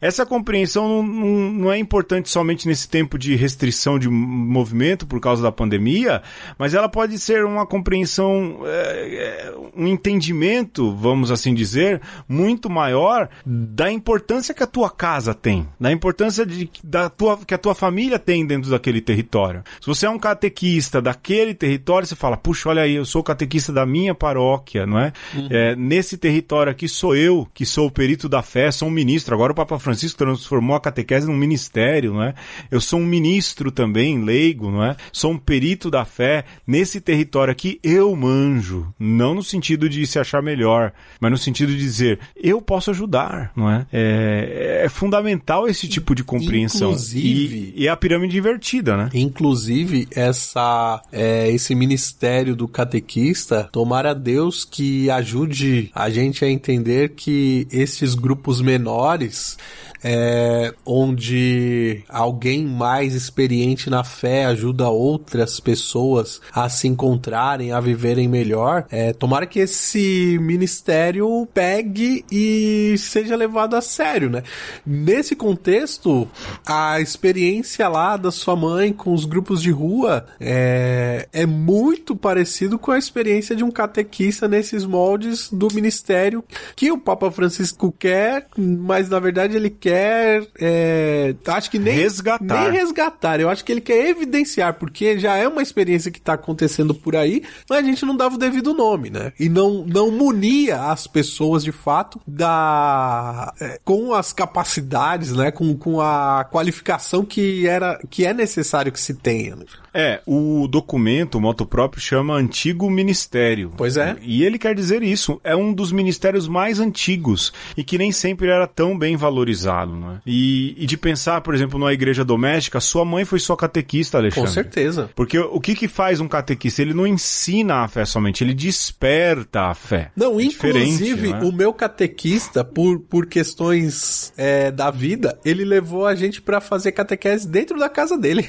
[0.00, 5.20] Essa compreensão não, não, não é importante somente nesse tempo de restrição de movimento por
[5.20, 6.22] causa da pandemia,
[6.58, 13.28] mas ela pode ser uma compreensão, é, é, um entendimento, vamos assim dizer, muito maior
[13.44, 17.74] da importância que a tua casa tem, da importância de, da tua, que a tua
[17.74, 19.62] família tem dentro daquele território.
[19.80, 23.72] Se você é um catequista daquele território, você fala, puxa, olha aí, eu sou catequista
[23.72, 25.12] da minha paróquia, não é?
[25.50, 29.34] é nesse território aqui sou eu que sou o perito da fé, sou um ministro.
[29.34, 32.34] Agora o Papa Francisco transformou a catequese num ministério, não é?
[32.70, 34.96] Eu sou um ministro também, leigo, não é?
[35.12, 36.44] Sou um perito da fé.
[36.66, 38.86] Nesse território aqui eu manjo.
[38.98, 43.52] Não no sentido de se achar melhor, mas no sentido de dizer, eu posso ajudar,
[43.56, 43.86] não é?
[43.92, 46.90] É, é fundamental esse tipo de compreensão.
[46.90, 49.10] Inclusive- E, e a pirâmide invertida, né?
[49.12, 57.10] Inclusive, essa, é, esse ministério do catequista, tomara Deus que ajude a gente a entender
[57.10, 59.56] que esses grupos menores,
[60.02, 68.28] é, onde alguém mais experiente na fé ajuda outras pessoas a se encontrarem, a viverem
[68.28, 74.42] melhor, é, tomara que esse ministério pegue e seja levado a sério, né?
[74.84, 76.28] Nesse contexto,
[76.66, 82.78] a experiência lá da sua mãe com os grupos de rua é, é muito parecido
[82.78, 86.44] com a experiência de um catequista nesses moldes do ministério
[86.76, 92.70] que o Papa Francisco quer, mas na verdade ele quer, é, acho que nem Resgatar.
[92.70, 93.40] nem resgatar.
[93.40, 97.16] Eu acho que ele quer evidenciar, porque já é uma experiência que está acontecendo por
[97.16, 99.32] aí, mas a gente não dava o devido nome, né?
[99.38, 105.50] E não, não munia as pessoas de fato da é, com as capacidades, né?
[105.50, 109.56] Com, com a qualificação que era que é necessário que se tenha.
[109.56, 109.64] né?
[109.92, 113.72] É, o documento, o moto próprio, chama Antigo Ministério.
[113.76, 114.16] Pois é.
[114.22, 115.40] E ele quer dizer isso.
[115.42, 119.92] É um dos ministérios mais antigos e que nem sempre era tão bem valorizado.
[119.94, 120.20] Né?
[120.26, 124.22] E, e de pensar, por exemplo, numa igreja doméstica, sua mãe foi sua catequista, Com
[124.22, 124.50] Alexandre.
[124.50, 125.10] certeza.
[125.14, 126.82] Porque o que, que faz um catequista?
[126.82, 130.10] Ele não ensina a fé somente, ele desperta a fé.
[130.16, 131.44] Não, É inclusive, não é?
[131.44, 136.92] o meu catequista, por, por questões é, da vida, ele levou a gente pra fazer
[136.92, 138.48] catequese dentro da casa dele.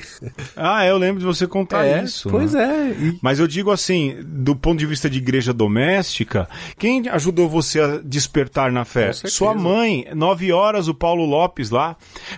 [0.56, 2.30] Ah, eu lembro de você contar é, isso.
[2.30, 2.96] pois né?
[3.00, 3.04] é.
[3.04, 7.80] E- Mas eu digo assim, do ponto de vista de igreja doméstica, quem ajudou você
[7.80, 9.12] a despertar na fé?
[9.14, 11.96] Sua mãe, nove horas, o Paulo Lopes lá.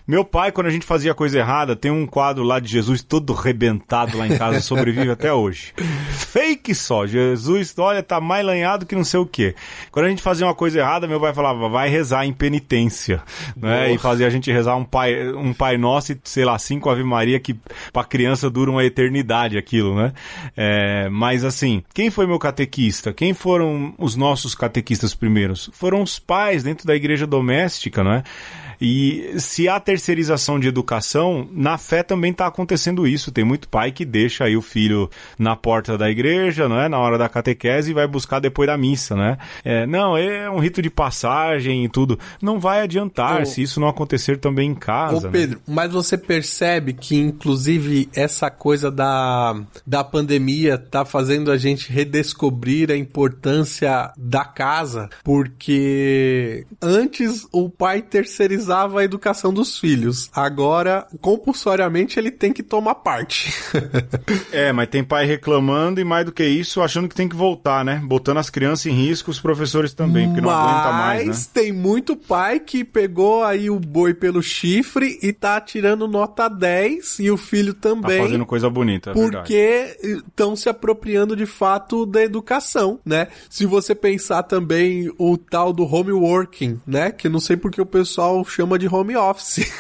[0.07, 3.33] Meu pai, quando a gente fazia coisa errada, tem um quadro lá de Jesus todo
[3.33, 5.73] rebentado lá em casa, sobrevive até hoje.
[6.11, 9.55] Fake só, Jesus, olha, tá mais lanhado que não sei o quê.
[9.91, 13.21] Quando a gente fazia uma coisa errada, meu pai falava, vai rezar em penitência,
[13.55, 13.93] né?
[13.93, 17.03] E fazia a gente rezar um pai, um pai nosso e, sei lá, cinco Ave
[17.03, 17.55] Maria que
[17.91, 20.13] pra criança dura uma eternidade aquilo, né?
[20.55, 23.13] É, mas assim, quem foi meu catequista?
[23.13, 25.69] Quem foram os nossos catequistas primeiros?
[25.73, 28.23] Foram os pais dentro da igreja doméstica, não é?
[28.79, 33.31] E se há terceirização de educação, na fé também está acontecendo isso.
[33.31, 36.89] Tem muito pai que deixa aí o filho na porta da igreja, não é?
[36.89, 39.37] Na hora da catequese e vai buscar depois da missa, né?
[39.63, 42.19] É, não, é um rito de passagem e tudo.
[42.41, 45.17] Não vai adiantar se isso não acontecer também em casa.
[45.17, 45.29] Ô né?
[45.31, 49.55] Pedro, mas você percebe que inclusive essa coisa da,
[49.85, 58.01] da pandemia tá fazendo a gente redescobrir a importância da casa, porque antes o pai
[58.01, 63.53] terceirizava a educação dos filhos, agora compulsoriamente ele tem que tomar parte.
[64.51, 67.83] É, mas tem pai reclamando e mais do que isso, achando que tem que voltar,
[67.83, 68.01] né?
[68.03, 71.51] Botando as crianças em risco, os professores também, porque não aguenta mais, né?
[71.53, 77.19] tem muito pai que pegou aí o boi pelo chifre e tá tirando nota 10
[77.19, 78.21] e o filho Tá também.
[78.21, 83.27] fazendo coisa bonita, é porque estão se apropriando de fato da educação, né?
[83.49, 87.11] Se você pensar também o tal do home working, né?
[87.11, 89.71] Que não sei porque o pessoal chama de home office.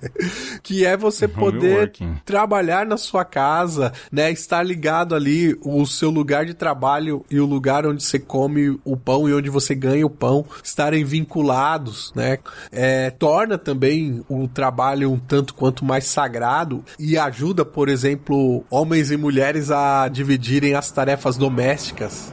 [0.62, 2.16] que é você poder Homeworking.
[2.24, 4.30] trabalhar na sua casa, né?
[4.30, 8.96] Estar ligado ali o seu lugar de trabalho e o lugar onde você come o
[8.96, 12.38] pão e onde você ganha o pão estarem vinculados, né?
[12.72, 19.10] É, torna também o trabalho um tanto quanto mais sagrado e ajuda, por exemplo, homens
[19.10, 22.32] e mulheres a dividirem as tarefas domésticas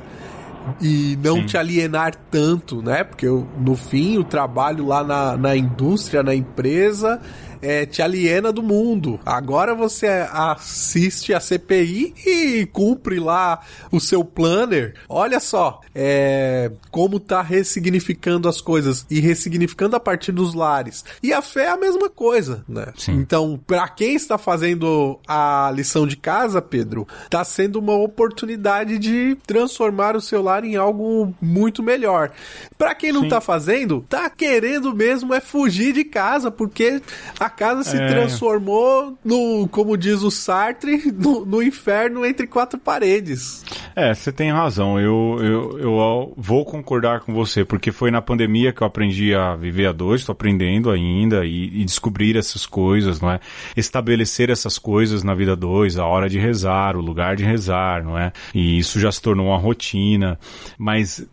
[0.79, 1.45] e não Sim.
[1.45, 3.03] te alienar tanto, né?
[3.03, 7.19] Porque no fim o trabalho lá na, na indústria, na empresa,
[7.61, 9.19] é, te aliena do mundo.
[9.25, 14.95] Agora você assiste a CPI e cumpre lá o seu planner.
[15.07, 21.05] Olha só, é, como tá ressignificando as coisas e ressignificando a partir dos lares.
[21.21, 22.87] E a fé é a mesma coisa, né?
[22.97, 23.13] Sim.
[23.13, 29.37] Então, pra quem está fazendo a lição de casa, Pedro, tá sendo uma oportunidade de
[29.45, 32.31] transformar o seu lar em algo muito melhor.
[32.77, 33.29] Pra quem não Sim.
[33.29, 37.01] tá fazendo, tá querendo mesmo é fugir de casa, porque
[37.39, 38.07] a casa se É.
[38.07, 43.63] transformou no, como diz o Sartre, no, no inferno entre quatro paredes.
[43.95, 44.99] É, você tem razão.
[44.99, 49.55] Eu, eu, eu vou concordar com você, porque foi na pandemia que eu aprendi a
[49.55, 53.39] viver a dois, estou aprendendo ainda e, e descobrir essas coisas, não é?
[53.75, 58.17] Estabelecer essas coisas na vida dois, a hora de rezar, o lugar de rezar, não
[58.17, 58.31] é?
[58.53, 60.39] E isso já se tornou uma rotina.
[60.77, 61.25] Mas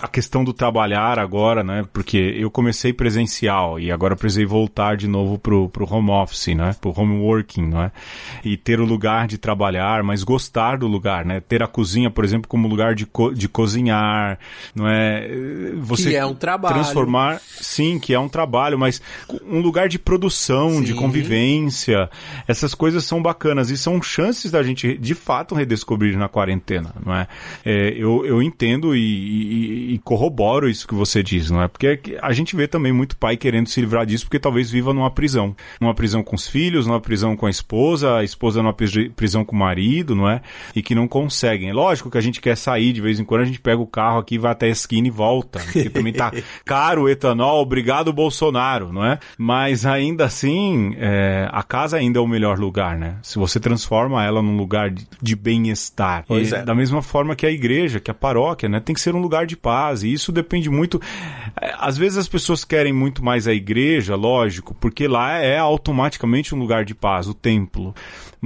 [0.00, 1.84] a questão do trabalhar agora, né?
[1.92, 6.74] Porque eu comecei presencial e agora precisei voltar de novo pro, pro home office, né?
[6.80, 7.92] Pro home working, não é?
[8.44, 11.40] E ter o lugar de trabalhar, mas gostar do lugar, né?
[11.40, 14.38] Ter a cozinha, por exemplo, como lugar de, co de cozinhar,
[14.74, 15.28] não é?
[15.78, 16.74] Você Que é um trabalho.
[16.74, 19.00] Transformar, sim, que é um trabalho, mas
[19.46, 20.98] um lugar de produção, de Sim.
[20.98, 22.08] convivência.
[22.48, 27.14] Essas coisas são bacanas e são chances da gente, de fato, redescobrir na quarentena, não
[27.14, 27.26] é?
[27.64, 31.68] É, eu, eu entendo e, e- e corroboro isso que você diz, não é?
[31.68, 35.10] Porque a gente vê também muito pai querendo se livrar disso porque talvez viva numa
[35.10, 35.43] prisão.
[35.80, 39.44] Numa prisão com os filhos, numa prisão com a esposa, a esposa numa pri- prisão
[39.44, 40.40] com o marido, não é?
[40.74, 41.72] E que não conseguem.
[41.72, 44.18] Lógico que a gente quer sair de vez em quando, a gente pega o carro
[44.18, 45.58] aqui, vai até a esquina e volta.
[45.60, 46.32] Porque também tá
[46.64, 49.18] caro o etanol, obrigado Bolsonaro, não é?
[49.36, 53.16] Mas ainda assim, é, a casa ainda é o melhor lugar, né?
[53.22, 56.24] Se você transforma ela num lugar de, de bem-estar.
[56.28, 56.62] É.
[56.62, 58.80] Da mesma forma que a igreja, que a paróquia, né?
[58.80, 60.02] Tem que ser um lugar de paz.
[60.02, 61.00] E isso depende muito.
[61.60, 66.54] é, Às vezes as pessoas querem muito mais a igreja, lógico, porque lá é automaticamente
[66.54, 67.94] um lugar de paz, o templo.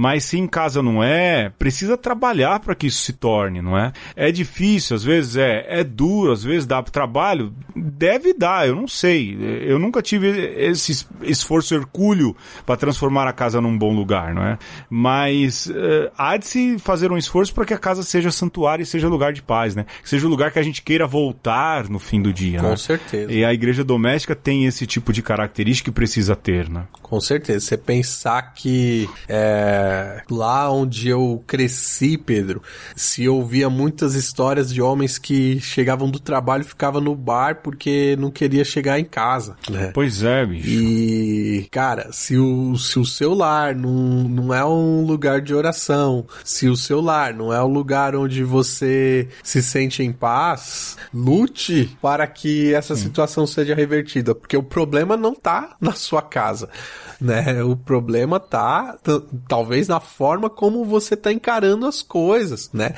[0.01, 3.91] Mas se em casa não é, precisa trabalhar para que isso se torne, não é?
[4.15, 7.53] É difícil, às vezes é, é duro, às vezes dá trabalho.
[7.75, 9.37] Deve dar, eu não sei.
[9.61, 12.33] Eu nunca tive esse es- esforço hercúleo
[12.65, 14.57] para transformar a casa num bom lugar, não é?
[14.89, 18.85] Mas eh, há de se fazer um esforço para que a casa seja santuário e
[18.85, 19.85] seja lugar de paz, né?
[20.01, 22.77] Que seja um lugar que a gente queira voltar no fim do dia, Com né?
[22.77, 23.29] certeza.
[23.33, 26.83] E a igreja doméstica tem esse tipo de característica que precisa ter, né?
[27.01, 27.65] Com certeza.
[27.65, 29.88] Você pensar que é,
[30.29, 32.61] lá onde eu cresci, Pedro,
[32.95, 38.15] se ouvia muitas histórias de homens que chegavam do trabalho e ficavam no bar porque
[38.19, 39.91] não queria chegar em casa, né?
[39.93, 40.69] Pois é, bicho.
[40.69, 43.91] E, cara, se o, se o seu lar não,
[44.27, 48.43] não é um lugar de oração, se o seu lar não é um lugar onde
[48.43, 55.15] você se sente em paz, lute para que essa situação seja revertida, porque o problema
[55.15, 56.69] não tá na sua casa.
[57.19, 57.63] Né?
[57.63, 58.97] O problema tá
[59.47, 62.93] talvez na forma como você tá encarando as coisas, né?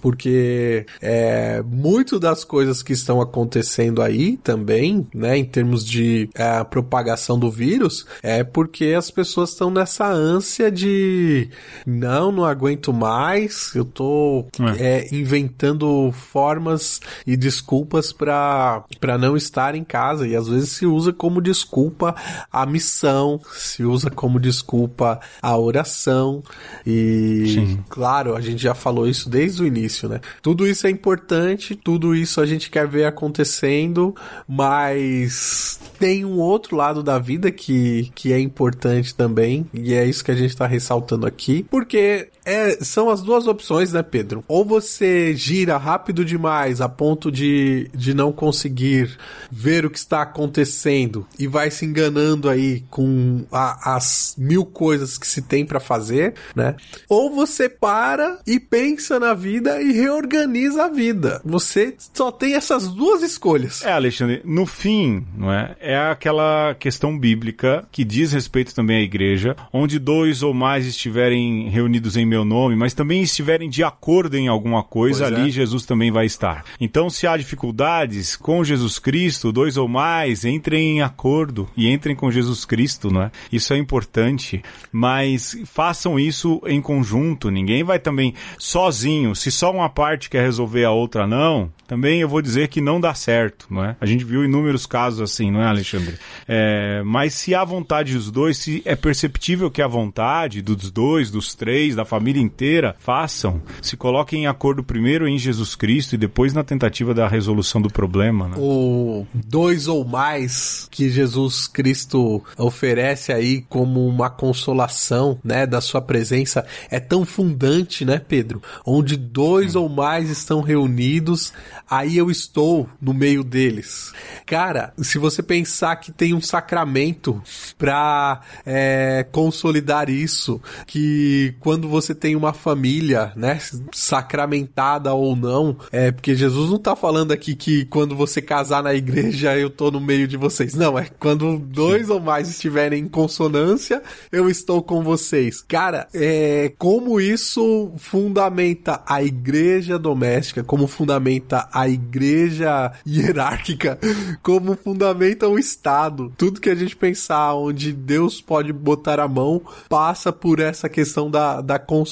[0.00, 6.62] Porque é, muito das coisas que estão acontecendo aí também, né, em termos de é,
[6.64, 11.48] propagação do vírus, é porque as pessoas estão nessa ânsia de
[11.86, 14.46] não, não aguento mais, eu tô
[14.78, 20.86] é, inventando formas e desculpas para para não estar em casa e às vezes se
[20.86, 22.14] usa como desculpa
[22.52, 26.42] a missão, se usa como desculpa a oração
[26.86, 27.84] e Sim.
[27.88, 30.20] claro, a gente já falou isso desde o início, né?
[30.42, 34.14] Tudo isso é importante, tudo isso a gente quer ver acontecendo,
[34.48, 40.24] mas tem um outro lado da vida que, que é importante também, e é isso
[40.24, 44.44] que a gente está ressaltando aqui, porque é, são as duas opções, né, Pedro?
[44.48, 49.18] Ou você gira rápido demais a ponto de, de não conseguir
[49.50, 55.18] ver o que está acontecendo e vai se enganando aí com a- as mil coisas
[55.18, 56.76] que se tem para fazer, né?
[57.08, 61.40] Ou você para e pensa na vida e reorganiza a vida.
[61.44, 63.82] Você só tem essas duas escolhas.
[63.84, 65.76] É, Alexandre, no fim, não é?
[65.80, 71.68] É aquela questão bíblica que diz respeito também à igreja, onde dois ou mais estiverem
[71.68, 75.52] reunidos em meu nome, mas também estiverem de acordo em alguma coisa, Pois ali é.
[75.52, 76.64] Jesus também vai estar.
[76.80, 82.14] Então, se há dificuldades com Jesus Cristo, dois ou mais, entrem em acordo e entrem
[82.14, 83.30] com Jesus Cristo, não é?
[83.52, 84.62] Isso é importante,
[84.92, 87.50] mas façam isso em conjunto.
[87.50, 89.34] Ninguém vai também sozinho.
[89.34, 93.00] Se só uma parte quer resolver a outra não, também eu vou dizer que não
[93.00, 93.96] dá certo, não é?
[94.00, 96.18] A gente viu inúmeros casos assim, não é, Alexandre?
[96.48, 101.30] É, mas se há vontade dos dois, se é perceptível que a vontade dos dois,
[101.30, 106.18] dos três, da família inteira, façam, se coloquem em acordo primeiro em Jesus Cristo e
[106.18, 108.56] depois na tentativa da resolução do problema, né?
[108.58, 116.00] O dois ou mais que Jesus Cristo oferece aí como uma consolação, né, da sua
[116.00, 118.62] presença é tão fundante, né, Pedro?
[118.84, 121.52] Onde dois ou mais estão reunidos,
[121.88, 124.12] aí eu estou no meio deles.
[124.46, 127.42] Cara, se você pensar que tem um sacramento
[127.76, 133.58] para é, consolidar isso, que quando você tem uma família, né,
[133.92, 138.94] sacramentada ou não, é porque Jesus não tá falando aqui que quando você casar na
[138.94, 140.74] igreja eu tô no meio de vocês.
[140.74, 142.12] Não, é quando dois Sim.
[142.12, 144.02] ou mais estiverem em consonância,
[144.32, 145.62] eu estou com vocês.
[145.62, 153.98] Cara, é como isso fundamenta a igreja doméstica, como fundamenta a igreja hierárquica,
[154.42, 156.32] como fundamenta o Estado.
[156.36, 161.30] Tudo que a gente pensar onde Deus pode botar a mão passa por essa questão
[161.30, 162.05] da, da consonância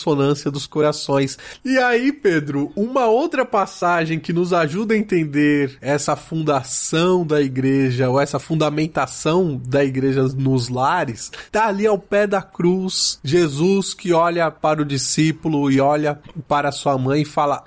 [0.51, 1.38] dos corações.
[1.64, 8.09] E aí, Pedro, uma outra passagem que nos ajuda a entender essa fundação da igreja,
[8.11, 14.12] ou essa fundamentação da igreja nos lares, tá ali ao pé da cruz, Jesus que
[14.12, 16.18] olha para o discípulo e olha
[16.49, 17.62] para sua mãe e fala: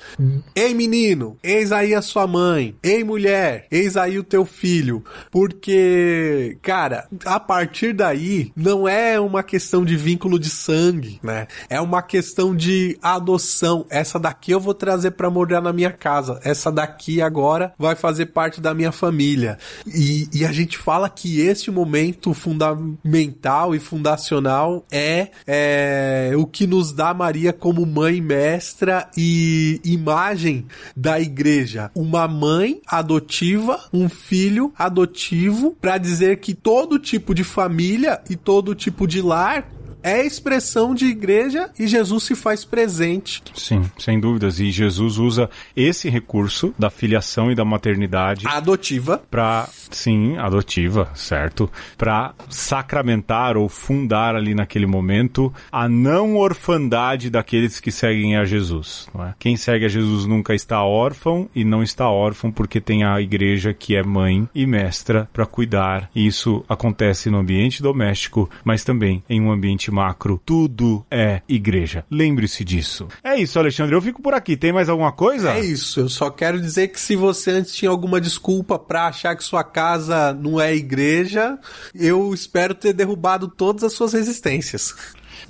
[0.56, 5.04] Ei menino, eis aí a sua mãe, ei mulher, eis aí o teu filho.
[5.32, 11.48] Porque, cara, a partir daí não é uma questão de vínculo de sangue, né?
[11.70, 12.17] É uma questão
[12.56, 13.86] de adoção.
[13.90, 16.40] Essa daqui eu vou trazer para morar na minha casa.
[16.44, 19.58] Essa daqui agora vai fazer parte da minha família.
[19.86, 26.68] E, e a gente fala que esse momento fundamental e fundacional é, é o que
[26.68, 30.66] nos dá Maria como mãe mestra e imagem
[30.96, 31.92] da igreja.
[31.96, 38.76] Uma mãe adotiva, um filho adotivo, para dizer que todo tipo de família e todo
[38.76, 43.44] tipo de lar é expressão de igreja e Jesus se faz presente.
[43.54, 44.60] Sim, sem dúvidas.
[44.60, 51.70] E Jesus usa esse recurso da filiação e da maternidade adotiva para, sim, adotiva, certo?
[51.98, 59.08] Para sacramentar ou fundar ali naquele momento a não orfandade daqueles que seguem a Jesus.
[59.20, 59.34] É?
[59.40, 63.74] Quem segue a Jesus nunca está órfão e não está órfão porque tem a igreja
[63.74, 66.10] que é mãe e mestra para cuidar.
[66.16, 72.06] E isso acontece no ambiente doméstico, mas também em um ambiente macro, tudo é igreja.
[72.10, 73.08] Lembre-se disso.
[73.24, 73.96] É isso, Alexandre.
[73.96, 74.56] Eu fico por aqui.
[74.58, 75.54] Tem mais alguma coisa?
[75.54, 76.00] É isso.
[76.00, 79.64] Eu só quero dizer que se você antes tinha alguma desculpa para achar que sua
[79.64, 81.58] casa não é igreja,
[81.94, 84.96] eu espero ter derrubado todas as suas resistências.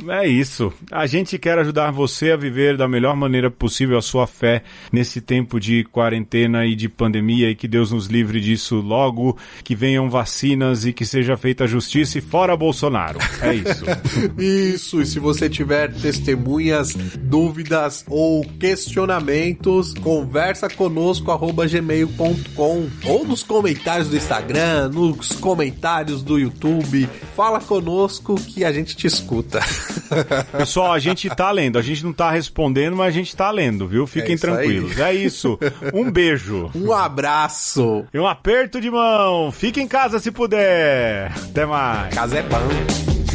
[0.07, 0.71] É isso.
[0.91, 5.21] A gente quer ajudar você a viver da melhor maneira possível a sua fé nesse
[5.21, 10.09] tempo de quarentena e de pandemia e que Deus nos livre disso logo, que venham
[10.09, 13.19] vacinas e que seja feita justiça e fora Bolsonaro.
[13.41, 13.85] É isso.
[14.37, 15.01] isso.
[15.01, 24.09] E se você tiver testemunhas, dúvidas ou questionamentos, conversa conosco arroba gmail.com ou nos comentários
[24.09, 27.09] do Instagram, nos comentários do YouTube.
[27.35, 29.59] Fala conosco que a gente te escuta.
[30.57, 31.77] Pessoal, a gente tá lendo.
[31.77, 34.07] A gente não tá respondendo, mas a gente tá lendo, viu?
[34.07, 34.99] Fiquem é tranquilos.
[34.99, 35.17] Aí.
[35.17, 35.59] É isso.
[35.93, 36.71] Um beijo.
[36.77, 38.05] Um abraço.
[38.13, 39.51] E um aperto de mão.
[39.51, 41.31] Fique em casa se puder.
[41.49, 42.13] Até mais.
[42.13, 43.26] Casa é bom.